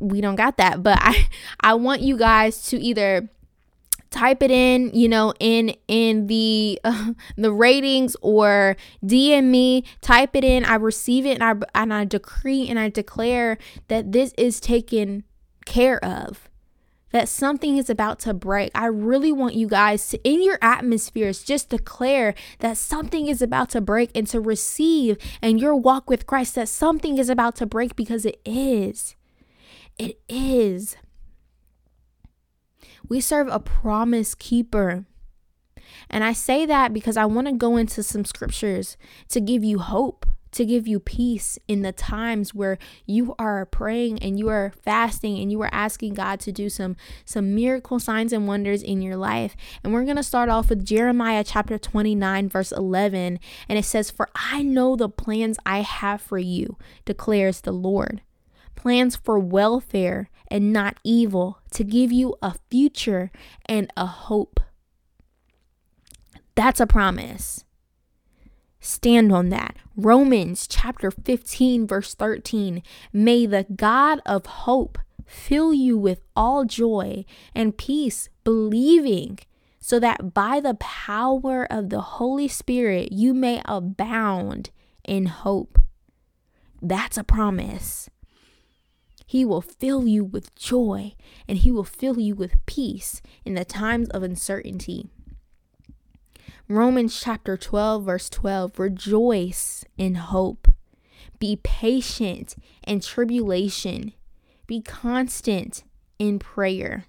We 0.00 0.20
don't 0.20 0.36
got 0.36 0.56
that, 0.56 0.82
but 0.82 0.98
I 1.00 1.28
I 1.60 1.74
want 1.74 2.02
you 2.02 2.16
guys 2.16 2.62
to 2.68 2.78
either 2.78 3.28
type 4.10 4.42
it 4.42 4.50
in 4.50 4.90
you 4.94 5.08
know 5.08 5.34
in 5.40 5.74
in 5.88 6.26
the 6.26 6.80
uh, 6.84 7.12
the 7.36 7.52
ratings 7.52 8.16
or 8.22 8.76
dm 9.04 9.44
me 9.44 9.84
type 10.00 10.34
it 10.34 10.44
in 10.44 10.64
i 10.64 10.74
receive 10.74 11.26
it 11.26 11.40
and 11.40 11.44
i 11.44 11.80
and 11.80 11.92
i 11.92 12.04
decree 12.04 12.68
and 12.68 12.78
i 12.78 12.88
declare 12.88 13.58
that 13.88 14.12
this 14.12 14.32
is 14.38 14.60
taken 14.60 15.24
care 15.66 16.02
of 16.02 16.48
that 17.12 17.28
something 17.28 17.76
is 17.76 17.88
about 17.88 18.18
to 18.20 18.34
break. 18.34 18.70
I 18.74 18.86
really 18.86 19.32
want 19.32 19.54
you 19.54 19.68
guys 19.68 20.08
to, 20.08 20.28
in 20.28 20.42
your 20.42 20.58
atmospheres, 20.60 21.42
just 21.42 21.70
declare 21.70 22.34
that 22.58 22.76
something 22.76 23.26
is 23.28 23.40
about 23.40 23.70
to 23.70 23.80
break 23.80 24.10
and 24.14 24.26
to 24.28 24.40
receive 24.40 25.16
in 25.40 25.58
your 25.58 25.76
walk 25.76 26.10
with 26.10 26.26
Christ 26.26 26.56
that 26.56 26.68
something 26.68 27.18
is 27.18 27.28
about 27.28 27.56
to 27.56 27.66
break 27.66 27.96
because 27.96 28.26
it 28.26 28.40
is. 28.44 29.14
It 29.98 30.20
is. 30.28 30.96
We 33.08 33.20
serve 33.20 33.48
a 33.48 33.60
promise 33.60 34.34
keeper. 34.34 35.06
And 36.10 36.22
I 36.22 36.32
say 36.32 36.66
that 36.66 36.92
because 36.92 37.16
I 37.16 37.24
want 37.24 37.46
to 37.46 37.52
go 37.54 37.76
into 37.76 38.02
some 38.02 38.24
scriptures 38.24 38.96
to 39.28 39.40
give 39.40 39.64
you 39.64 39.78
hope 39.78 40.26
to 40.56 40.64
give 40.64 40.88
you 40.88 40.98
peace 40.98 41.58
in 41.68 41.82
the 41.82 41.92
times 41.92 42.54
where 42.54 42.78
you 43.04 43.34
are 43.38 43.66
praying 43.66 44.18
and 44.20 44.38
you 44.38 44.48
are 44.48 44.72
fasting 44.82 45.38
and 45.38 45.52
you 45.52 45.60
are 45.60 45.68
asking 45.70 46.14
God 46.14 46.40
to 46.40 46.50
do 46.50 46.70
some 46.70 46.96
some 47.26 47.54
miracle 47.54 48.00
signs 48.00 48.32
and 48.32 48.48
wonders 48.48 48.82
in 48.82 49.02
your 49.02 49.16
life. 49.16 49.54
And 49.84 49.92
we're 49.92 50.04
going 50.04 50.16
to 50.16 50.22
start 50.22 50.48
off 50.48 50.70
with 50.70 50.82
Jeremiah 50.82 51.44
chapter 51.44 51.76
29 51.76 52.48
verse 52.48 52.72
11 52.72 53.38
and 53.68 53.78
it 53.78 53.84
says 53.84 54.10
for 54.10 54.30
I 54.34 54.62
know 54.62 54.96
the 54.96 55.10
plans 55.10 55.58
I 55.66 55.82
have 55.82 56.22
for 56.22 56.38
you 56.38 56.78
declares 57.04 57.60
the 57.60 57.72
Lord. 57.72 58.22
Plans 58.76 59.14
for 59.14 59.38
welfare 59.38 60.30
and 60.48 60.72
not 60.72 60.98
evil 61.04 61.60
to 61.72 61.84
give 61.84 62.12
you 62.12 62.34
a 62.40 62.54
future 62.70 63.30
and 63.66 63.92
a 63.94 64.06
hope. 64.06 64.60
That's 66.54 66.80
a 66.80 66.86
promise. 66.86 67.65
Stand 68.86 69.32
on 69.32 69.48
that. 69.48 69.74
Romans 69.96 70.68
chapter 70.68 71.10
15, 71.10 71.88
verse 71.88 72.14
13. 72.14 72.84
May 73.12 73.44
the 73.44 73.64
God 73.64 74.20
of 74.24 74.46
hope 74.46 74.96
fill 75.26 75.74
you 75.74 75.98
with 75.98 76.20
all 76.36 76.64
joy 76.64 77.24
and 77.52 77.76
peace, 77.76 78.28
believing, 78.44 79.40
so 79.80 79.98
that 79.98 80.32
by 80.32 80.60
the 80.60 80.74
power 80.74 81.66
of 81.68 81.90
the 81.90 82.00
Holy 82.00 82.46
Spirit 82.46 83.10
you 83.10 83.34
may 83.34 83.60
abound 83.64 84.70
in 85.02 85.26
hope. 85.26 85.80
That's 86.80 87.18
a 87.18 87.24
promise. 87.24 88.08
He 89.26 89.44
will 89.44 89.62
fill 89.62 90.06
you 90.06 90.24
with 90.24 90.54
joy 90.54 91.14
and 91.48 91.58
he 91.58 91.72
will 91.72 91.82
fill 91.82 92.20
you 92.20 92.36
with 92.36 92.64
peace 92.66 93.20
in 93.44 93.54
the 93.54 93.64
times 93.64 94.08
of 94.10 94.22
uncertainty. 94.22 95.10
Romans 96.68 97.20
chapter 97.20 97.56
12, 97.56 98.04
verse 98.04 98.28
12 98.30 98.78
Rejoice 98.78 99.84
in 99.96 100.16
hope, 100.16 100.68
be 101.38 101.58
patient 101.62 102.56
in 102.86 103.00
tribulation, 103.00 104.12
be 104.66 104.80
constant 104.80 105.84
in 106.18 106.38
prayer. 106.38 107.04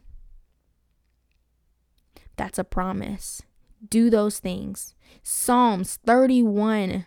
That's 2.36 2.60
a 2.60 2.64
promise. 2.64 3.42
Do 3.88 4.10
those 4.10 4.40
things. 4.40 4.96
Psalms 5.24 6.00
31, 6.06 7.06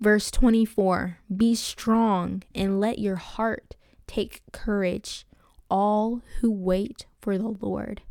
verse 0.00 0.30
24 0.30 1.18
Be 1.34 1.54
strong 1.54 2.42
and 2.54 2.80
let 2.80 2.98
your 2.98 3.16
heart 3.16 3.76
take 4.06 4.42
courage, 4.52 5.26
all 5.70 6.22
who 6.40 6.50
wait 6.50 7.06
for 7.20 7.36
the 7.36 7.54
Lord. 7.60 8.02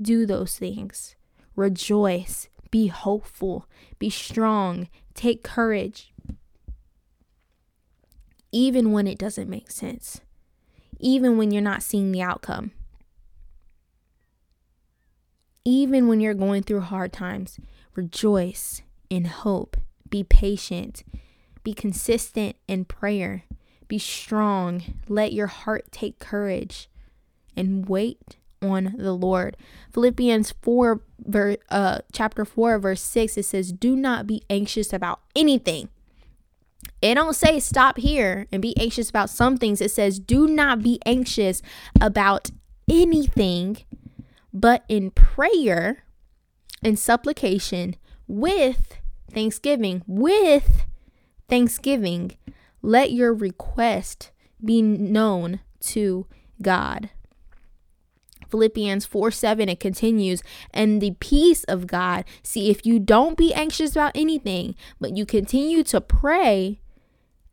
Do 0.00 0.26
those 0.26 0.58
things. 0.58 1.16
Rejoice, 1.56 2.48
be 2.70 2.86
hopeful, 2.86 3.66
be 3.98 4.10
strong, 4.10 4.88
take 5.14 5.42
courage. 5.42 6.12
Even 8.52 8.92
when 8.92 9.06
it 9.06 9.18
doesn't 9.18 9.48
make 9.48 9.70
sense, 9.70 10.20
even 10.98 11.36
when 11.38 11.50
you're 11.50 11.62
not 11.62 11.82
seeing 11.82 12.12
the 12.12 12.22
outcome, 12.22 12.72
even 15.64 16.08
when 16.08 16.20
you're 16.20 16.34
going 16.34 16.62
through 16.62 16.80
hard 16.80 17.12
times, 17.12 17.58
rejoice 17.94 18.82
in 19.08 19.26
hope, 19.26 19.76
be 20.08 20.24
patient, 20.24 21.04
be 21.62 21.74
consistent 21.74 22.56
in 22.66 22.84
prayer, 22.84 23.44
be 23.86 23.98
strong, 23.98 24.82
let 25.08 25.32
your 25.32 25.48
heart 25.48 25.92
take 25.92 26.18
courage, 26.18 26.88
and 27.56 27.88
wait 27.88 28.36
on 28.62 28.94
the 28.98 29.12
Lord. 29.12 29.56
Philippians 29.92 30.54
4 30.62 31.00
ver, 31.20 31.56
uh 31.70 31.98
chapter 32.12 32.44
4 32.44 32.78
verse 32.78 33.02
6 33.02 33.38
it 33.38 33.44
says 33.44 33.72
do 33.72 33.96
not 33.96 34.26
be 34.26 34.42
anxious 34.50 34.92
about 34.92 35.20
anything. 35.34 35.88
It 37.02 37.14
don't 37.14 37.34
say 37.34 37.60
stop 37.60 37.98
here 37.98 38.46
and 38.52 38.60
be 38.60 38.76
anxious 38.78 39.08
about 39.08 39.30
some 39.30 39.56
things. 39.56 39.80
It 39.80 39.90
says 39.90 40.18
do 40.18 40.46
not 40.46 40.82
be 40.82 41.00
anxious 41.06 41.62
about 42.00 42.50
anything 42.88 43.78
but 44.52 44.84
in 44.88 45.10
prayer 45.10 46.04
and 46.82 46.98
supplication 46.98 47.96
with 48.26 48.96
thanksgiving 49.30 50.02
with 50.06 50.84
thanksgiving 51.48 52.32
let 52.82 53.12
your 53.12 53.32
request 53.32 54.30
be 54.64 54.82
known 54.82 55.60
to 55.80 56.26
God. 56.62 57.10
Philippians 58.50 59.06
4 59.06 59.30
7, 59.30 59.68
it 59.68 59.80
continues, 59.80 60.42
and 60.72 61.00
the 61.00 61.16
peace 61.20 61.64
of 61.64 61.86
God. 61.86 62.24
See, 62.42 62.70
if 62.70 62.84
you 62.84 62.98
don't 62.98 63.36
be 63.36 63.54
anxious 63.54 63.92
about 63.92 64.12
anything, 64.14 64.74
but 65.00 65.16
you 65.16 65.24
continue 65.24 65.82
to 65.84 66.00
pray 66.00 66.80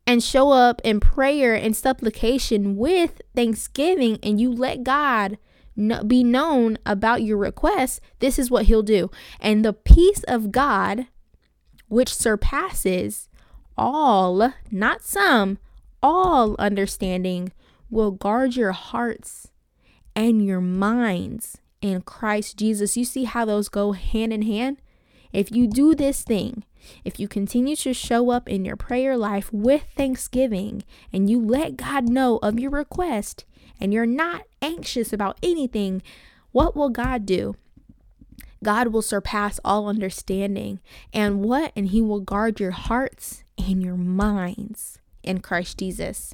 and 0.06 0.24
show 0.24 0.52
up 0.52 0.82
in 0.84 1.00
prayer 1.00 1.54
and 1.54 1.76
supplication 1.76 2.78
with 2.78 3.22
thanksgiving, 3.36 4.18
and 4.24 4.40
you 4.40 4.52
let 4.52 4.84
God 4.84 5.38
be 6.08 6.24
known 6.24 6.78
about 6.86 7.22
your 7.22 7.38
requests, 7.38 8.02
this 8.20 8.40
is 8.40 8.50
what 8.50 8.66
He'll 8.66 8.82
do. 8.82 9.12
And 9.40 9.64
the 9.64 9.74
peace 9.74 10.24
of 10.28 10.52
God, 10.52 11.08
which 11.88 12.14
surpasses 12.14 13.30
all, 13.78 14.54
not 14.72 15.04
some, 15.04 15.60
all 16.02 16.56
understanding, 16.58 17.52
will 17.90 18.12
guard 18.12 18.56
your 18.56 18.72
hearts 18.72 19.50
and 20.18 20.44
your 20.44 20.60
minds 20.60 21.60
in 21.80 22.02
Christ 22.02 22.58
Jesus. 22.58 22.98
You 22.98 23.06
see 23.06 23.26
how 23.26 23.46
those 23.46 23.70
go 23.70 23.92
hand 23.92 24.34
in 24.34 24.42
hand? 24.42 24.82
If 25.32 25.52
you 25.52 25.68
do 25.68 25.94
this 25.94 26.24
thing, 26.24 26.64
if 27.06 27.20
you 27.20 27.28
continue 27.28 27.76
to 27.76 27.94
show 27.94 28.32
up 28.32 28.50
in 28.50 28.66
your 28.66 28.76
prayer 28.76 29.16
life 29.16 29.54
with 29.54 29.84
thanksgiving 29.96 30.84
and 31.14 31.30
you 31.30 31.40
let 31.40 31.78
God 31.78 32.10
know 32.10 32.40
of 32.42 32.60
your 32.60 32.72
request 32.72 33.46
and 33.80 33.94
you're 33.94 34.08
not 34.08 34.48
anxious 34.60 35.14
about 35.14 35.38
anything, 35.44 36.02
what 36.52 36.76
will 36.76 36.90
God 36.90 37.28
do? 37.28 37.56
God 38.64 38.88
will 38.88 39.04
surpass 39.04 39.60
all 39.64 39.88
understanding. 39.88 40.80
And 41.14 41.42
what? 41.42 41.72
And 41.76 41.90
He 41.90 42.02
will 42.02 42.22
guard 42.22 42.60
your 42.60 42.72
hearts 42.72 43.44
and 43.56 43.84
your 43.84 43.98
minds 43.98 44.98
in 45.22 45.42
Christ 45.42 45.78
Jesus. 45.78 46.34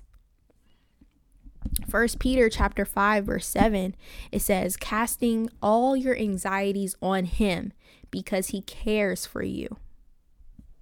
First 1.90 2.20
Peter 2.20 2.50
chapter 2.50 2.86
5 2.86 3.26
verse 3.26 3.48
7 3.48 3.96
it 4.32 4.42
says 4.42 4.78
casting 4.78 5.50
all 5.62 5.96
your 5.96 6.18
anxieties 6.18 6.96
on 7.02 7.26
him 7.26 7.74
because 8.12 8.50
he 8.50 8.62
cares 8.62 9.26
for 9.26 9.44
you. 9.44 9.78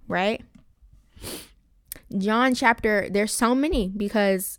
Right? 0.08 0.42
John 2.16 2.54
chapter 2.54 3.08
there's 3.10 3.32
so 3.32 3.54
many 3.54 3.88
because 3.88 4.58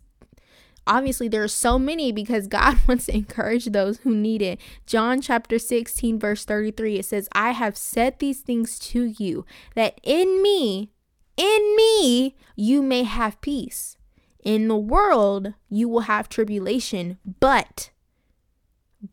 obviously 0.86 1.28
there's 1.28 1.54
so 1.54 1.78
many 1.78 2.12
because 2.12 2.46
God 2.46 2.78
wants 2.88 3.06
to 3.06 3.14
encourage 3.14 3.66
those 3.66 3.98
who 3.98 4.14
need 4.14 4.42
it. 4.42 4.60
John 4.86 5.20
chapter 5.20 5.58
16 5.58 6.18
verse 6.18 6.44
33 6.44 6.98
it 6.98 7.04
says 7.06 7.28
I 7.32 7.52
have 7.52 7.76
said 7.76 8.18
these 8.18 8.40
things 8.40 8.78
to 8.80 9.04
you 9.04 9.44
that 9.74 10.00
in 10.02 10.42
me 10.42 10.90
in 11.36 11.76
me 11.76 12.36
you 12.56 12.82
may 12.82 13.04
have 13.04 13.40
peace. 13.40 13.96
In 14.44 14.68
the 14.68 14.76
world, 14.76 15.54
you 15.70 15.88
will 15.88 16.00
have 16.00 16.28
tribulation, 16.28 17.18
but, 17.40 17.90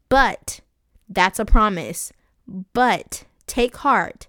but, 0.09 0.59
that's 1.07 1.39
a 1.39 1.45
promise. 1.45 2.11
But 2.73 3.23
take 3.47 3.77
heart. 3.77 4.27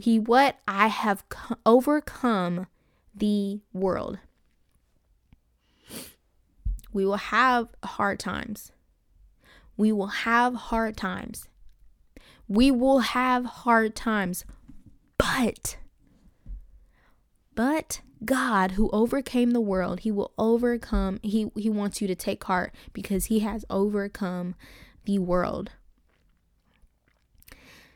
He 0.00 0.18
what? 0.18 0.58
I 0.68 0.88
have 0.88 1.24
overcome 1.66 2.66
the 3.14 3.60
world. 3.72 4.18
We 6.92 7.04
will 7.04 7.16
have 7.16 7.68
hard 7.82 8.18
times. 8.18 8.72
We 9.76 9.92
will 9.92 10.06
have 10.08 10.54
hard 10.54 10.96
times. 10.96 11.48
We 12.46 12.70
will 12.70 13.00
have 13.00 13.44
hard 13.44 13.94
times. 13.94 14.44
But, 15.18 15.76
but 17.54 18.00
God 18.24 18.72
who 18.72 18.90
overcame 18.90 19.52
the 19.52 19.60
world, 19.60 20.00
he 20.00 20.10
will 20.10 20.32
overcome 20.38 21.20
he 21.22 21.50
he 21.56 21.70
wants 21.70 22.00
you 22.00 22.08
to 22.08 22.14
take 22.14 22.42
heart 22.44 22.74
because 22.92 23.26
he 23.26 23.40
has 23.40 23.64
overcome 23.70 24.54
the 25.04 25.18
world. 25.18 25.70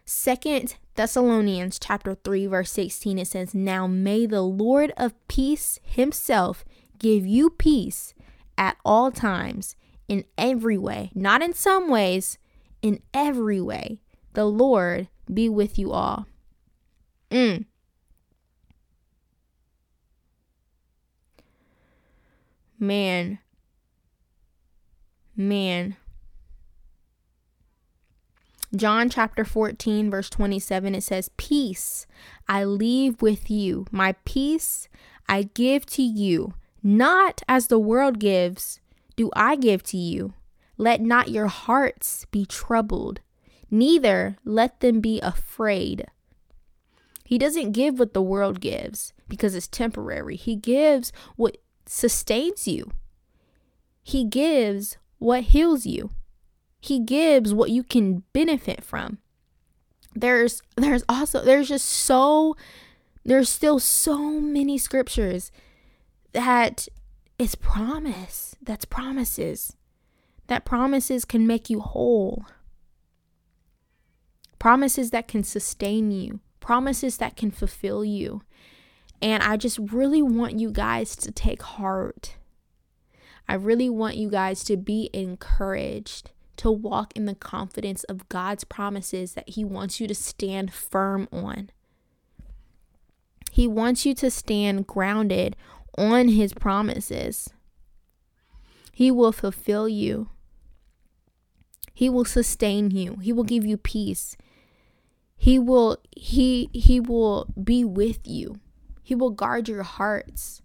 Second 0.05 0.77
Thessalonians 0.95 1.79
chapter 1.79 2.15
3 2.15 2.47
verse 2.47 2.71
16 2.71 3.19
it 3.19 3.27
says, 3.27 3.55
"Now 3.55 3.87
may 3.87 4.27
the 4.27 4.43
Lord 4.43 4.93
of 4.97 5.15
peace 5.27 5.81
himself 5.83 6.65
give 6.99 7.27
you 7.27 7.51
peace 7.51 8.15
at 8.57 8.77
all 8.85 9.11
times 9.11 9.75
in 10.07 10.25
every 10.37 10.79
way, 10.79 11.11
not 11.15 11.43
in 11.43 11.53
some 11.53 11.89
ways, 11.89 12.39
in 12.81 13.01
every 13.15 13.61
way. 13.61 14.01
The 14.35 14.45
Lord 14.45 15.09
be 15.33 15.49
with 15.49 15.79
you 15.79 15.93
all." 15.93 16.27
Mm. 17.31 17.65
Man, 22.83 23.39
man. 25.37 25.97
John 28.75 29.09
chapter 29.09 29.45
14, 29.45 30.11
verse 30.11 30.29
27, 30.29 30.95
it 30.95 31.03
says, 31.03 31.31
Peace 31.37 32.07
I 32.49 32.65
leave 32.65 33.23
with 33.23 33.51
you, 33.51 33.87
my 33.91 34.17
peace 34.25 34.89
I 35.29 35.45
give 35.55 35.87
to 35.87 36.03
you, 36.03 36.55
not 36.83 37.43
as 37.49 37.69
the 37.69 37.79
world 37.79 38.19
gives, 38.19 38.81
do 39.15 39.31
I 39.37 39.57
give 39.57 39.83
to 39.85 39.97
you. 39.97 40.35
Let 40.77 41.01
not 41.01 41.29
your 41.29 41.47
hearts 41.47 42.27
be 42.31 42.45
troubled, 42.47 43.21
neither 43.71 44.39
let 44.45 44.81
them 44.81 45.01
be 45.01 45.21
afraid. 45.21 46.07
He 47.25 47.39
doesn't 47.39 47.73
give 47.73 47.99
what 47.99 48.15
the 48.15 48.23
world 48.23 48.61
gives 48.61 49.13
because 49.29 49.55
it's 49.55 49.69
temporary. 49.69 50.37
He 50.37 50.57
gives 50.57 51.13
what 51.37 51.57
sustains 51.93 52.67
you. 52.67 52.91
He 54.03 54.25
gives 54.25 54.97
what 55.19 55.43
heals 55.43 55.85
you. 55.85 56.11
He 56.81 56.99
gives 56.99 57.53
what 57.53 57.71
you 57.71 57.85
can 57.85 58.23
benefit 58.33 58.83
from. 58.83 59.19
There's 60.15 60.63
there's 60.77 61.05
also 61.09 61.45
there's 61.45 61.69
just 61.69 61.87
so 61.87 62.57
there's 63.25 63.49
still 63.49 63.79
so 63.79 64.19
many 64.41 64.79
scriptures 64.79 65.53
that 66.33 66.89
is 67.39 67.55
promise. 67.55 68.57
That's 68.63 68.87
promises. 68.87 69.77
That 70.47 70.65
promises 70.65 71.25
can 71.27 71.47
make 71.47 71.69
you 71.69 71.81
whole. 71.81 72.47
Promises 74.59 75.11
that 75.11 75.29
can 75.29 75.45
sustain 75.45 76.11
you. 76.11 76.41
Promises 76.59 77.19
that 77.19 77.37
can 77.37 77.51
fulfill 77.51 78.05
you. 78.05 78.43
And 79.23 79.43
I 79.43 79.57
just 79.57 79.79
really 79.79 80.21
want 80.21 80.59
you 80.59 80.73
guys 80.73 81.15
to 81.17 81.31
take 81.31 81.63
heart. 81.63 82.35
I 83.49 83.55
really 83.55 83.89
want 83.89 84.17
you 84.17 84.29
guys 84.29 84.65
to 84.65 84.77
be 84.77 85.09
encouraged 85.13 86.33
to 86.57 86.71
walk 86.71 87.13
in 87.15 87.25
the 87.27 87.35
confidence 87.35 88.05
of 88.05 88.29
God's 88.29 88.65
promises 88.65 89.35
that 89.35 89.49
He 89.49 89.65
wants 89.65 90.01
you 90.01 90.09
to 90.09 90.15
stand 90.15 90.73
firm 90.75 91.29
on. 91.33 91.71
He 93.51 93.69
wants 93.69 94.05
you 94.05 94.15
to 94.17 94.31
stand 94.31 94.87
grounded 94.87 95.57
on 95.97 96.29
His 96.29 96.53
promises. 96.53 97.51
He 98.93 99.11
will 99.11 99.33
fulfill 99.33 99.89
you. 99.89 100.31
He 101.95 102.09
will 102.11 102.25
sustain 102.25 102.91
you. 102.91 103.17
He 103.17 103.33
will 103.33 103.45
give 103.45 103.65
you 103.65 103.77
peace. 103.77 104.37
He 105.37 105.59
will 105.59 105.99
he 106.17 106.71
he 106.73 107.01
will 107.01 107.53
be 107.63 107.85
with 107.85 108.21
you. 108.27 108.61
He 109.13 109.15
will 109.15 109.29
guard 109.29 109.69
your 109.69 109.83
hearts. 109.83 110.63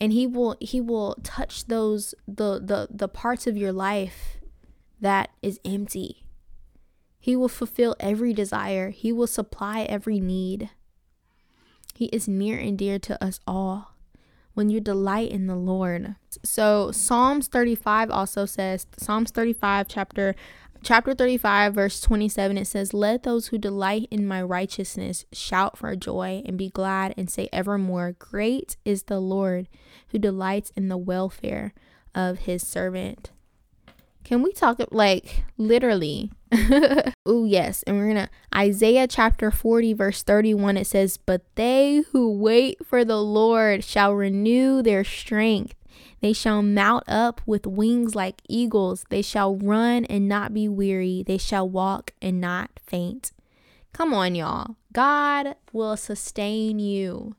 And 0.00 0.12
he 0.12 0.26
will 0.26 0.56
he 0.60 0.80
will 0.80 1.14
touch 1.22 1.66
those 1.66 2.16
the 2.26 2.58
the 2.58 2.88
the 2.90 3.06
parts 3.06 3.46
of 3.46 3.56
your 3.56 3.70
life 3.70 4.38
that 5.00 5.30
is 5.40 5.60
empty. 5.64 6.26
He 7.20 7.36
will 7.36 7.48
fulfill 7.48 7.94
every 8.00 8.32
desire. 8.32 8.90
He 8.90 9.12
will 9.12 9.28
supply 9.28 9.82
every 9.82 10.18
need. 10.18 10.70
He 11.94 12.06
is 12.06 12.26
near 12.26 12.58
and 12.58 12.76
dear 12.76 12.98
to 12.98 13.24
us 13.24 13.38
all 13.46 13.94
when 14.54 14.68
you 14.68 14.80
delight 14.80 15.30
in 15.30 15.46
the 15.46 15.54
Lord. 15.54 16.16
So 16.44 16.90
Psalms 16.90 17.46
35 17.46 18.10
also 18.10 18.46
says 18.46 18.88
Psalms 18.96 19.30
35 19.30 19.86
chapter 19.86 20.34
chapter 20.82 21.14
35 21.14 21.74
verse 21.74 22.00
27 22.00 22.58
it 22.58 22.66
says 22.66 22.92
let 22.92 23.22
those 23.22 23.48
who 23.48 23.58
delight 23.58 24.08
in 24.10 24.26
my 24.26 24.42
righteousness 24.42 25.24
shout 25.32 25.78
for 25.78 25.94
joy 25.94 26.42
and 26.44 26.58
be 26.58 26.68
glad 26.70 27.14
and 27.16 27.30
say 27.30 27.48
evermore 27.52 28.16
great 28.18 28.76
is 28.84 29.04
the 29.04 29.20
Lord 29.20 29.68
who 30.08 30.18
delights 30.18 30.72
in 30.76 30.88
the 30.88 30.98
welfare 30.98 31.72
of 32.14 32.40
his 32.40 32.66
servant. 32.66 33.30
Can 34.24 34.42
we 34.42 34.52
talk 34.52 34.80
like 34.92 35.44
literally? 35.56 36.30
oh, 37.26 37.44
yes. 37.44 37.82
And 37.84 37.96
we're 37.96 38.12
going 38.12 38.26
to 38.26 38.30
Isaiah 38.54 39.08
chapter 39.08 39.50
40, 39.50 39.94
verse 39.94 40.22
31. 40.22 40.76
It 40.76 40.86
says, 40.86 41.16
But 41.16 41.42
they 41.56 42.02
who 42.12 42.30
wait 42.30 42.86
for 42.86 43.04
the 43.04 43.20
Lord 43.20 43.82
shall 43.82 44.14
renew 44.14 44.80
their 44.80 45.02
strength. 45.02 45.74
They 46.22 46.32
shall 46.32 46.62
mount 46.62 47.02
up 47.08 47.40
with 47.46 47.66
wings 47.66 48.14
like 48.14 48.42
eagles. 48.48 49.04
They 49.10 49.22
shall 49.22 49.56
run 49.56 50.04
and 50.04 50.28
not 50.28 50.54
be 50.54 50.68
weary. 50.68 51.24
They 51.26 51.36
shall 51.36 51.68
walk 51.68 52.12
and 52.22 52.40
not 52.40 52.70
faint. 52.86 53.32
Come 53.92 54.14
on, 54.14 54.36
y'all. 54.36 54.76
God 54.92 55.56
will 55.72 55.96
sustain 55.96 56.78
you. 56.78 57.34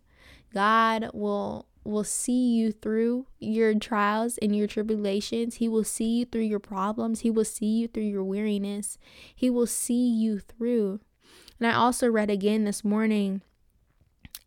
God 0.54 1.10
will 1.14 1.66
will 1.86 2.04
see 2.04 2.54
you 2.54 2.72
through 2.72 3.26
your 3.40 3.74
trials 3.76 4.38
and 4.38 4.56
your 4.56 4.68
tribulations. 4.68 5.56
He 5.56 5.68
will 5.68 5.84
see 5.84 6.20
you 6.20 6.26
through 6.26 6.42
your 6.44 6.60
problems. 6.60 7.22
He 7.22 7.32
will 7.32 7.46
see 7.46 7.66
you 7.66 7.88
through 7.88 8.04
your 8.04 8.24
weariness. 8.24 8.98
He 9.36 9.50
will 9.50 9.68
see 9.68 10.10
you 10.10 10.40
through. 10.40 11.02
And 11.60 11.68
I 11.68 11.74
also 11.74 12.10
read 12.10 12.30
again 12.30 12.64
this 12.64 12.84
morning 12.86 13.42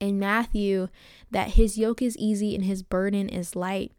in 0.01 0.18
Matthew 0.18 0.88
that 1.31 1.53
his 1.53 1.77
yoke 1.79 2.01
is 2.01 2.16
easy 2.16 2.55
and 2.55 2.64
his 2.64 2.83
burden 2.83 3.29
is 3.29 3.57
light. 3.57 3.92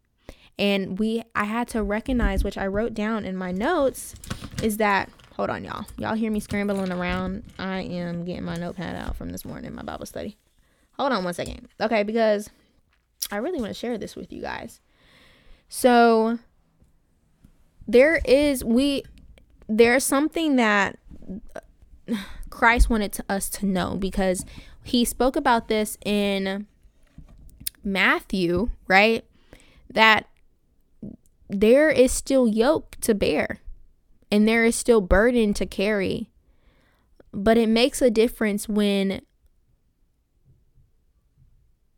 And 0.60 0.98
we 0.98 1.24
I 1.36 1.46
had 1.46 1.68
to 1.70 1.84
recognize 1.84 2.44
which 2.44 2.58
I 2.58 2.68
wrote 2.68 2.94
down 2.94 3.26
in 3.26 3.36
my 3.36 3.52
notes 3.52 4.16
is 4.64 4.78
that 4.78 5.10
hold 5.36 5.50
on 5.50 5.64
y'all. 5.64 5.86
Y'all 5.98 6.16
hear 6.16 6.32
me 6.32 6.40
scrambling 6.40 6.92
around. 6.92 7.44
I 7.60 7.82
am 7.82 8.26
getting 8.26 8.44
my 8.44 8.56
notepad 8.56 8.96
out 8.96 9.16
from 9.16 9.30
this 9.30 9.46
morning, 9.46 9.74
my 9.76 9.84
Bible 9.84 10.08
study. 10.08 10.38
Hold 10.94 11.12
on 11.12 11.24
one 11.24 11.34
second. 11.34 11.68
Okay, 11.80 12.02
because 12.04 12.50
I 13.32 13.38
really 13.38 13.60
want 13.60 13.70
to 13.70 13.80
share 13.80 13.98
this 13.98 14.16
with 14.16 14.34
you 14.34 14.42
guys. 14.42 14.80
So 15.70 16.40
there 17.88 18.20
is 18.26 18.64
we 18.64 19.04
there's 19.70 20.04
something 20.04 20.56
that 20.56 20.98
Christ 22.50 22.90
wanted 22.90 23.14
to, 23.14 23.26
us 23.30 23.50
to 23.50 23.66
know 23.66 23.96
because 23.96 24.46
he 24.84 25.06
spoke 25.06 25.36
about 25.36 25.68
this 25.68 25.98
in 26.04 26.66
Matthew, 27.84 28.72
right? 28.88 29.24
That 29.94 30.28
there 31.50 31.90
is 31.90 32.12
still 32.12 32.48
yoke 32.48 32.96
to 33.02 33.14
bear 33.14 33.62
and 34.32 34.48
there 34.48 34.66
is 34.66 34.76
still 34.76 35.02
burden 35.02 35.54
to 35.56 35.66
carry. 35.66 36.30
But 37.32 37.58
it 37.58 37.70
makes 37.70 38.02
a 38.02 38.10
difference 38.10 38.68
when 38.68 39.22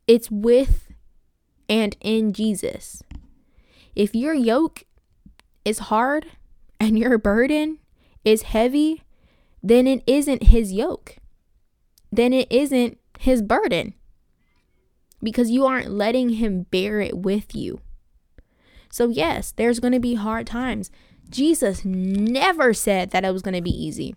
it's 0.06 0.30
with 0.30 0.92
and 1.68 1.96
in 2.00 2.32
Jesus. 2.32 3.02
If 3.94 4.14
your 4.14 4.34
yoke 4.34 4.84
is 5.64 5.78
hard 5.78 6.26
and 6.78 6.98
your 6.98 7.18
burden 7.18 7.78
is 8.24 8.42
heavy, 8.42 9.02
then 9.62 9.86
it 9.86 10.02
isn't 10.06 10.44
his 10.44 10.72
yoke. 10.72 11.16
Then 12.12 12.32
it 12.32 12.50
isn't 12.50 12.98
his 13.18 13.42
burden 13.42 13.94
because 15.22 15.50
you 15.50 15.66
aren't 15.66 15.90
letting 15.90 16.30
him 16.30 16.64
bear 16.70 17.00
it 17.00 17.18
with 17.18 17.54
you. 17.54 17.80
So, 18.90 19.08
yes, 19.08 19.52
there's 19.52 19.80
going 19.80 19.92
to 19.92 20.00
be 20.00 20.14
hard 20.14 20.46
times. 20.46 20.90
Jesus 21.28 21.84
never 21.84 22.74
said 22.74 23.10
that 23.10 23.24
it 23.24 23.32
was 23.32 23.42
going 23.42 23.54
to 23.54 23.62
be 23.62 23.70
easy, 23.70 24.16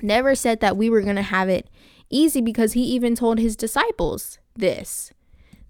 never 0.00 0.34
said 0.34 0.60
that 0.60 0.76
we 0.76 0.88
were 0.88 1.02
going 1.02 1.16
to 1.16 1.22
have 1.22 1.48
it 1.48 1.68
easy 2.10 2.40
because 2.40 2.72
he 2.72 2.82
even 2.82 3.14
told 3.14 3.38
his 3.38 3.56
disciples 3.56 4.38
this 4.56 5.12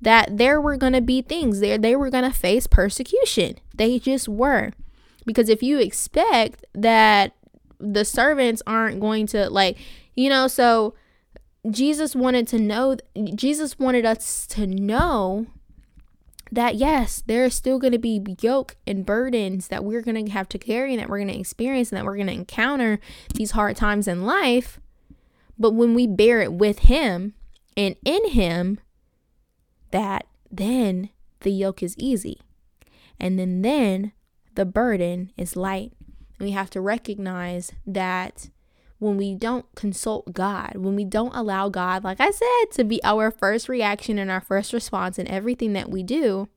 that 0.01 0.37
there 0.37 0.61
were 0.61 0.77
going 0.77 0.93
to 0.93 1.01
be 1.01 1.23
things 1.23 1.61
there 1.61 1.79
they 1.79 1.97
were 1.97 2.11
going 2.11 2.25
to 2.25 2.37
face 2.37 2.67
persecution. 2.67 3.57
They 3.75 3.99
just 3.99 4.29
were. 4.29 4.73
Because 5.27 5.49
if 5.49 5.63
you 5.63 5.79
expect 5.79 6.65
that 6.75 7.35
the 7.81 8.05
servants 8.05 8.63
aren't 8.67 9.01
going 9.01 9.27
to 9.29 9.51
like 9.51 9.79
you 10.15 10.29
know 10.29 10.49
so 10.49 10.95
Jesus 11.71 12.15
wanted 12.17 12.49
to 12.49 12.59
know 12.59 12.97
Jesus 13.35 13.79
wanted 13.79 14.05
us 14.05 14.47
to 14.49 14.67
know 14.67 15.47
that 16.51 16.77
yes, 16.77 17.23
there 17.27 17.45
is 17.45 17.55
still 17.55 17.79
going 17.79 17.93
to 17.93 17.99
be 17.99 18.25
yoke 18.41 18.77
and 18.87 19.05
burdens 19.05 19.69
that 19.69 19.85
we're 19.85 20.03
going 20.03 20.27
to 20.27 20.33
have 20.33 20.49
to 20.51 20.59
carry 20.59 20.93
and 20.93 21.01
that 21.01 21.09
we're 21.09 21.19
going 21.19 21.29
to 21.29 21.39
experience 21.39 21.91
and 21.91 21.99
that 21.99 22.05
we're 22.05 22.17
going 22.17 22.29
to 22.29 22.33
encounter 22.33 23.01
these 23.35 23.53
hard 23.53 23.77
times 23.77 24.09
in 24.09 24.25
life. 24.25 24.81
But 25.59 25.73
when 25.73 25.95
we 25.95 26.07
bear 26.07 26.41
it 26.41 26.53
with 26.53 26.81
Him 26.81 27.35
and 27.77 27.97
in 28.05 28.31
Him, 28.31 28.81
that 29.91 30.27
then 30.51 31.11
the 31.41 31.53
yoke 31.53 31.83
is 31.83 31.97
easy. 31.99 32.41
And 33.21 33.39
then 33.39 33.63
then 33.63 34.13
the 34.55 34.65
burden 34.65 35.33
is 35.37 35.57
light. 35.57 35.93
And 36.39 36.47
we 36.47 36.53
have 36.53 36.71
to 36.71 36.81
recognize 36.81 37.73
that 37.87 38.51
when 38.99 39.17
we 39.17 39.35
don't 39.35 39.67
consult 39.75 40.33
God, 40.33 40.73
when 40.77 40.97
we 40.97 41.05
don't 41.05 41.35
allow 41.35 41.69
God, 41.69 42.05
like 42.05 42.21
I 42.21 42.31
said, 42.31 42.73
to 42.73 42.85
be 42.85 43.01
our 43.05 43.31
first 43.31 43.69
reaction 43.69 44.19
and 44.19 44.31
our 44.31 44.41
first 44.41 44.73
response 44.73 45.19
in 45.19 45.29
everything 45.29 45.73
that 45.75 45.89
we 45.89 46.03
do, 46.03 46.49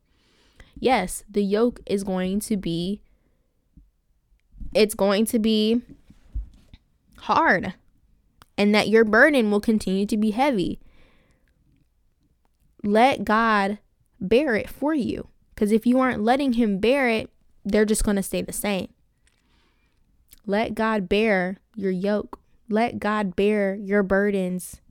yes, 0.79 1.23
the 1.29 1.43
yoke 1.43 1.81
is 1.85 2.03
going 2.03 2.39
to 2.41 2.57
be 2.57 3.01
it's 4.73 4.95
going 4.95 5.25
to 5.25 5.37
be 5.37 5.81
hard 7.17 7.73
and 8.57 8.73
that 8.73 8.87
your 8.87 9.03
burden 9.03 9.51
will 9.51 9.59
continue 9.59 10.05
to 10.05 10.15
be 10.15 10.31
heavy 10.31 10.79
let 12.83 13.23
God 13.23 13.79
bear 14.19 14.55
it 14.55 14.69
for 14.69 14.93
you. 14.93 15.27
Because 15.53 15.71
if 15.71 15.85
you 15.85 15.99
aren't 15.99 16.23
letting 16.23 16.53
Him 16.53 16.79
bear 16.79 17.09
it, 17.09 17.29
they're 17.63 17.85
just 17.85 18.03
going 18.03 18.17
to 18.17 18.23
stay 18.23 18.41
the 18.41 18.53
same. 18.53 18.89
Let 20.45 20.73
God 20.73 21.07
bear 21.07 21.57
your 21.75 21.91
yoke. 21.91 22.39
Let 22.69 22.99
God 22.99 23.35
bear 23.35 23.75
your 23.75 24.03
burdens 24.03 24.81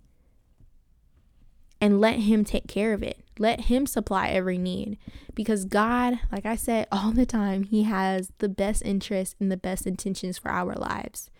and 1.80 2.00
let 2.00 2.20
Him 2.20 2.44
take 2.44 2.66
care 2.66 2.92
of 2.92 3.02
it. 3.02 3.24
Let 3.38 3.62
Him 3.62 3.86
supply 3.86 4.28
every 4.28 4.58
need 4.58 4.98
because 5.34 5.64
God, 5.64 6.20
like 6.30 6.44
I 6.44 6.56
said 6.56 6.86
all 6.92 7.12
the 7.12 7.26
time, 7.26 7.64
He 7.64 7.84
has 7.84 8.30
the 8.38 8.48
best 8.48 8.82
interest 8.84 9.36
and 9.40 9.50
the 9.50 9.56
best 9.56 9.86
intentions 9.86 10.38
for 10.38 10.50
our 10.50 10.74
lives. 10.74 11.30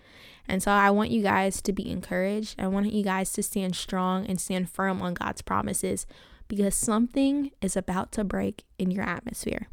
And 0.49 0.63
so 0.63 0.73
I 0.73 0.91
want 0.91 1.11
you 1.11 1.23
guys 1.23 1.63
to 1.63 1.73
be 1.73 1.91
encouraged. 1.91 2.61
I 2.61 2.67
want 2.67 2.93
you 2.93 3.05
guys 3.05 3.33
to 3.35 3.43
stand 3.43 3.77
strong 3.77 4.27
and 4.27 4.41
stand 4.41 4.71
firm 4.71 5.01
on 5.01 5.15
God's 5.15 5.43
promises 5.43 6.07
because 6.49 6.75
something 6.75 7.53
is 7.61 7.77
about 7.77 8.11
to 8.13 8.25
break 8.25 8.65
in 8.79 8.91
your 8.91 9.05
atmosphere. 9.05 9.69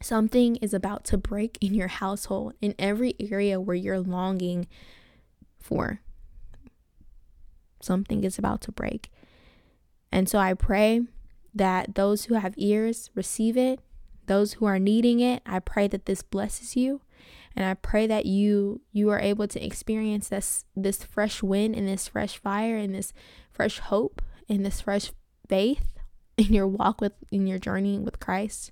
Something 0.00 0.56
is 0.56 0.72
about 0.72 1.04
to 1.06 1.18
break 1.18 1.58
in 1.60 1.74
your 1.74 1.88
household, 1.88 2.54
in 2.60 2.74
every 2.78 3.14
area 3.18 3.60
where 3.60 3.76
you're 3.76 4.00
longing 4.00 4.68
for. 5.60 6.00
Something 7.80 8.24
is 8.24 8.38
about 8.38 8.60
to 8.62 8.72
break. 8.72 9.10
And 10.10 10.28
so 10.28 10.38
I 10.38 10.54
pray 10.54 11.02
that 11.54 11.94
those 11.94 12.24
who 12.24 12.34
have 12.34 12.54
ears 12.56 13.10
receive 13.14 13.56
it. 13.56 13.80
Those 14.26 14.54
who 14.54 14.66
are 14.66 14.78
needing 14.78 15.20
it, 15.20 15.42
I 15.46 15.58
pray 15.58 15.88
that 15.88 16.06
this 16.06 16.22
blesses 16.22 16.76
you. 16.76 17.00
And 17.56 17.64
I 17.64 17.74
pray 17.74 18.06
that 18.06 18.26
you 18.26 18.82
you 18.92 19.10
are 19.10 19.18
able 19.18 19.48
to 19.48 19.64
experience 19.64 20.28
this 20.28 20.64
this 20.76 21.02
fresh 21.02 21.42
wind 21.42 21.74
and 21.74 21.88
this 21.88 22.08
fresh 22.08 22.36
fire 22.36 22.76
and 22.76 22.94
this 22.94 23.12
fresh 23.50 23.80
hope 23.80 24.22
and 24.48 24.64
this 24.64 24.82
fresh 24.82 25.10
faith 25.48 25.98
in 26.36 26.52
your 26.52 26.68
walk 26.68 27.00
with 27.00 27.14
in 27.32 27.46
your 27.46 27.58
journey 27.58 27.98
with 27.98 28.20
Christ. 28.20 28.70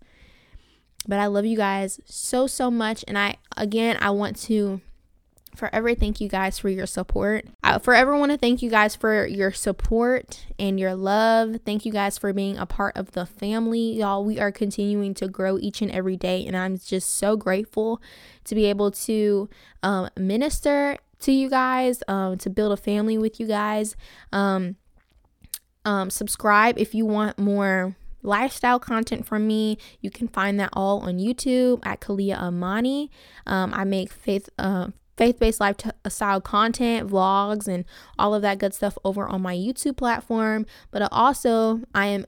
But 1.07 1.19
I 1.19 1.27
love 1.27 1.45
you 1.45 1.57
guys 1.57 2.01
so, 2.05 2.47
so 2.47 2.71
much. 2.71 3.05
And 3.07 3.19
I, 3.19 3.37
again, 3.57 3.97
I 4.01 4.11
want 4.11 4.37
to 4.43 4.81
forever 5.57 5.95
thank 5.95 6.21
you 6.21 6.29
guys 6.29 6.59
for 6.59 6.69
your 6.69 6.87
support. 6.87 7.47
I 7.63 7.79
forever 7.79 8.17
want 8.17 8.33
to 8.33 8.39
thank 8.39 8.63
you 8.63 8.71
guys 8.71 8.95
for 8.95 9.27
your 9.27 9.53
support 9.53 10.45
and 10.59 10.79
your 10.79 10.95
love. 10.95 11.57
Thank 11.65 11.85
you 11.85 11.93
guys 11.93 12.19
for 12.19 12.33
being 12.33 12.59
a 12.59 12.67
part 12.67 12.97
of 12.97 13.13
the 13.13 13.27
family. 13.27 13.99
Y'all, 13.99 14.25
we 14.25 14.39
are 14.39 14.53
continuing 14.53 15.15
to 15.15 15.29
grow 15.29 15.59
each 15.59 15.83
and 15.83 15.91
every 15.91 16.17
day. 16.17 16.47
And 16.47 16.57
I'm 16.57 16.79
just 16.79 17.17
so 17.17 17.37
grateful 17.37 18.01
to 18.45 18.55
be 18.55 18.67
able 18.67 18.91
to 18.93 19.49
um, 19.83 20.11
minister 20.17 20.99
to 21.21 21.33
you 21.33 21.49
guys, 21.49 22.03
um, 22.09 22.37
to 22.39 22.51
build 22.51 22.73
a 22.73 22.77
family 22.77 23.17
with 23.19 23.41
you 23.41 23.47
guys. 23.47 23.97
Um, 24.33 24.77
um, 25.85 26.11
subscribe 26.11 26.79
if 26.79 26.95
you 26.95 27.07
want 27.07 27.39
more 27.39 27.97
lifestyle 28.27 28.79
content 28.79 29.27
from 29.27 29.47
me. 29.47 29.79
You 30.01 30.11
can 30.11 30.29
find 30.29 30.59
that 30.61 30.71
all 30.73 31.01
on 31.01 31.19
YouTube 31.19 31.81
at 31.85 32.01
Caliyah 32.01 32.39
Amani. 32.39 33.11
Um, 33.47 33.73
I 33.75 33.85
make 33.85 34.13
faith. 34.13 34.49
Uh, 34.59 34.89
faith-based 35.17 35.61
lifestyle 35.61 36.43
content 36.43 37.09
vlogs 37.09 37.67
and 37.67 37.87
all 38.19 38.35
of 38.35 38.43
that 38.43 38.59
good 38.59 38.75
stuff 38.75 38.99
over 39.03 39.27
on 39.27 39.41
my 39.41 39.57
youtube 39.57 39.97
platform 39.97 40.67
but 40.91 41.09
also 41.11 41.81
i 41.95 42.05
am 42.05 42.27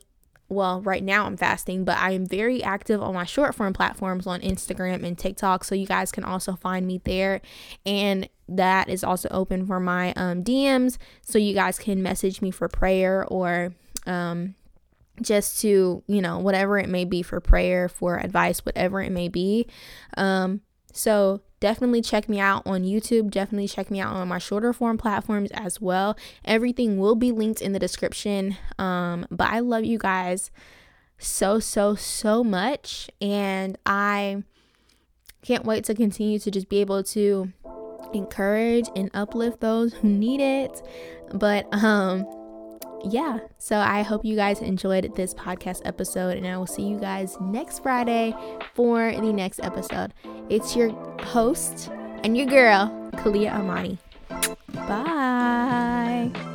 well, 0.48 0.80
right 0.80 1.02
now 1.02 1.26
I'm 1.26 1.36
fasting, 1.36 1.84
but 1.84 1.98
I 1.98 2.12
am 2.12 2.26
very 2.26 2.62
active 2.62 3.02
on 3.02 3.14
my 3.14 3.24
short 3.24 3.54
form 3.54 3.74
platforms 3.74 4.26
on 4.26 4.40
Instagram 4.40 5.04
and 5.04 5.18
TikTok. 5.18 5.62
So 5.64 5.74
you 5.74 5.86
guys 5.86 6.10
can 6.10 6.24
also 6.24 6.54
find 6.54 6.86
me 6.86 7.00
there. 7.04 7.42
And 7.84 8.28
that 8.48 8.88
is 8.88 9.04
also 9.04 9.28
open 9.30 9.66
for 9.66 9.78
my 9.78 10.14
um, 10.14 10.42
DMs. 10.42 10.96
So 11.20 11.38
you 11.38 11.52
guys 11.52 11.78
can 11.78 12.02
message 12.02 12.40
me 12.40 12.50
for 12.50 12.66
prayer 12.68 13.26
or 13.26 13.74
um, 14.06 14.54
just 15.22 15.60
to, 15.60 16.02
you 16.06 16.22
know, 16.22 16.38
whatever 16.38 16.78
it 16.78 16.88
may 16.88 17.04
be 17.04 17.22
for 17.22 17.40
prayer, 17.40 17.88
for 17.88 18.18
advice, 18.18 18.64
whatever 18.64 19.00
it 19.00 19.12
may 19.12 19.28
be. 19.28 19.66
Um, 20.16 20.60
so 20.92 21.40
definitely 21.60 22.02
check 22.02 22.28
me 22.28 22.40
out 22.40 22.62
on 22.66 22.82
YouTube. 22.82 23.30
Definitely 23.30 23.68
check 23.68 23.90
me 23.90 24.00
out 24.00 24.14
on 24.14 24.28
my 24.28 24.38
shorter 24.38 24.72
form 24.72 24.98
platforms 24.98 25.50
as 25.52 25.80
well. 25.80 26.16
Everything 26.44 26.98
will 26.98 27.14
be 27.14 27.32
linked 27.32 27.60
in 27.60 27.72
the 27.72 27.78
description. 27.78 28.56
Um, 28.78 29.26
but 29.30 29.50
I 29.50 29.60
love 29.60 29.84
you 29.84 29.98
guys 29.98 30.50
so, 31.18 31.58
so, 31.58 31.94
so 31.94 32.42
much. 32.42 33.10
And 33.20 33.76
I 33.84 34.42
can't 35.42 35.64
wait 35.64 35.84
to 35.84 35.94
continue 35.94 36.38
to 36.38 36.50
just 36.50 36.68
be 36.68 36.80
able 36.80 37.02
to 37.04 37.52
encourage 38.12 38.88
and 38.96 39.10
uplift 39.14 39.60
those 39.60 39.92
who 39.94 40.08
need 40.08 40.40
it. 40.40 40.82
But 41.32 41.66
um 41.72 42.26
yeah, 43.04 43.38
so 43.58 43.78
I 43.78 44.02
hope 44.02 44.24
you 44.24 44.36
guys 44.36 44.60
enjoyed 44.60 45.14
this 45.14 45.34
podcast 45.34 45.82
episode, 45.84 46.36
and 46.36 46.46
I 46.46 46.56
will 46.56 46.66
see 46.66 46.82
you 46.82 46.98
guys 46.98 47.36
next 47.40 47.82
Friday 47.82 48.34
for 48.74 49.12
the 49.12 49.32
next 49.32 49.60
episode. 49.60 50.12
It's 50.48 50.74
your 50.74 50.90
host 51.22 51.90
and 52.24 52.36
your 52.36 52.46
girl, 52.46 53.10
Caliyah 53.14 53.54
Amani. 53.54 53.98
Bye. 54.74 56.47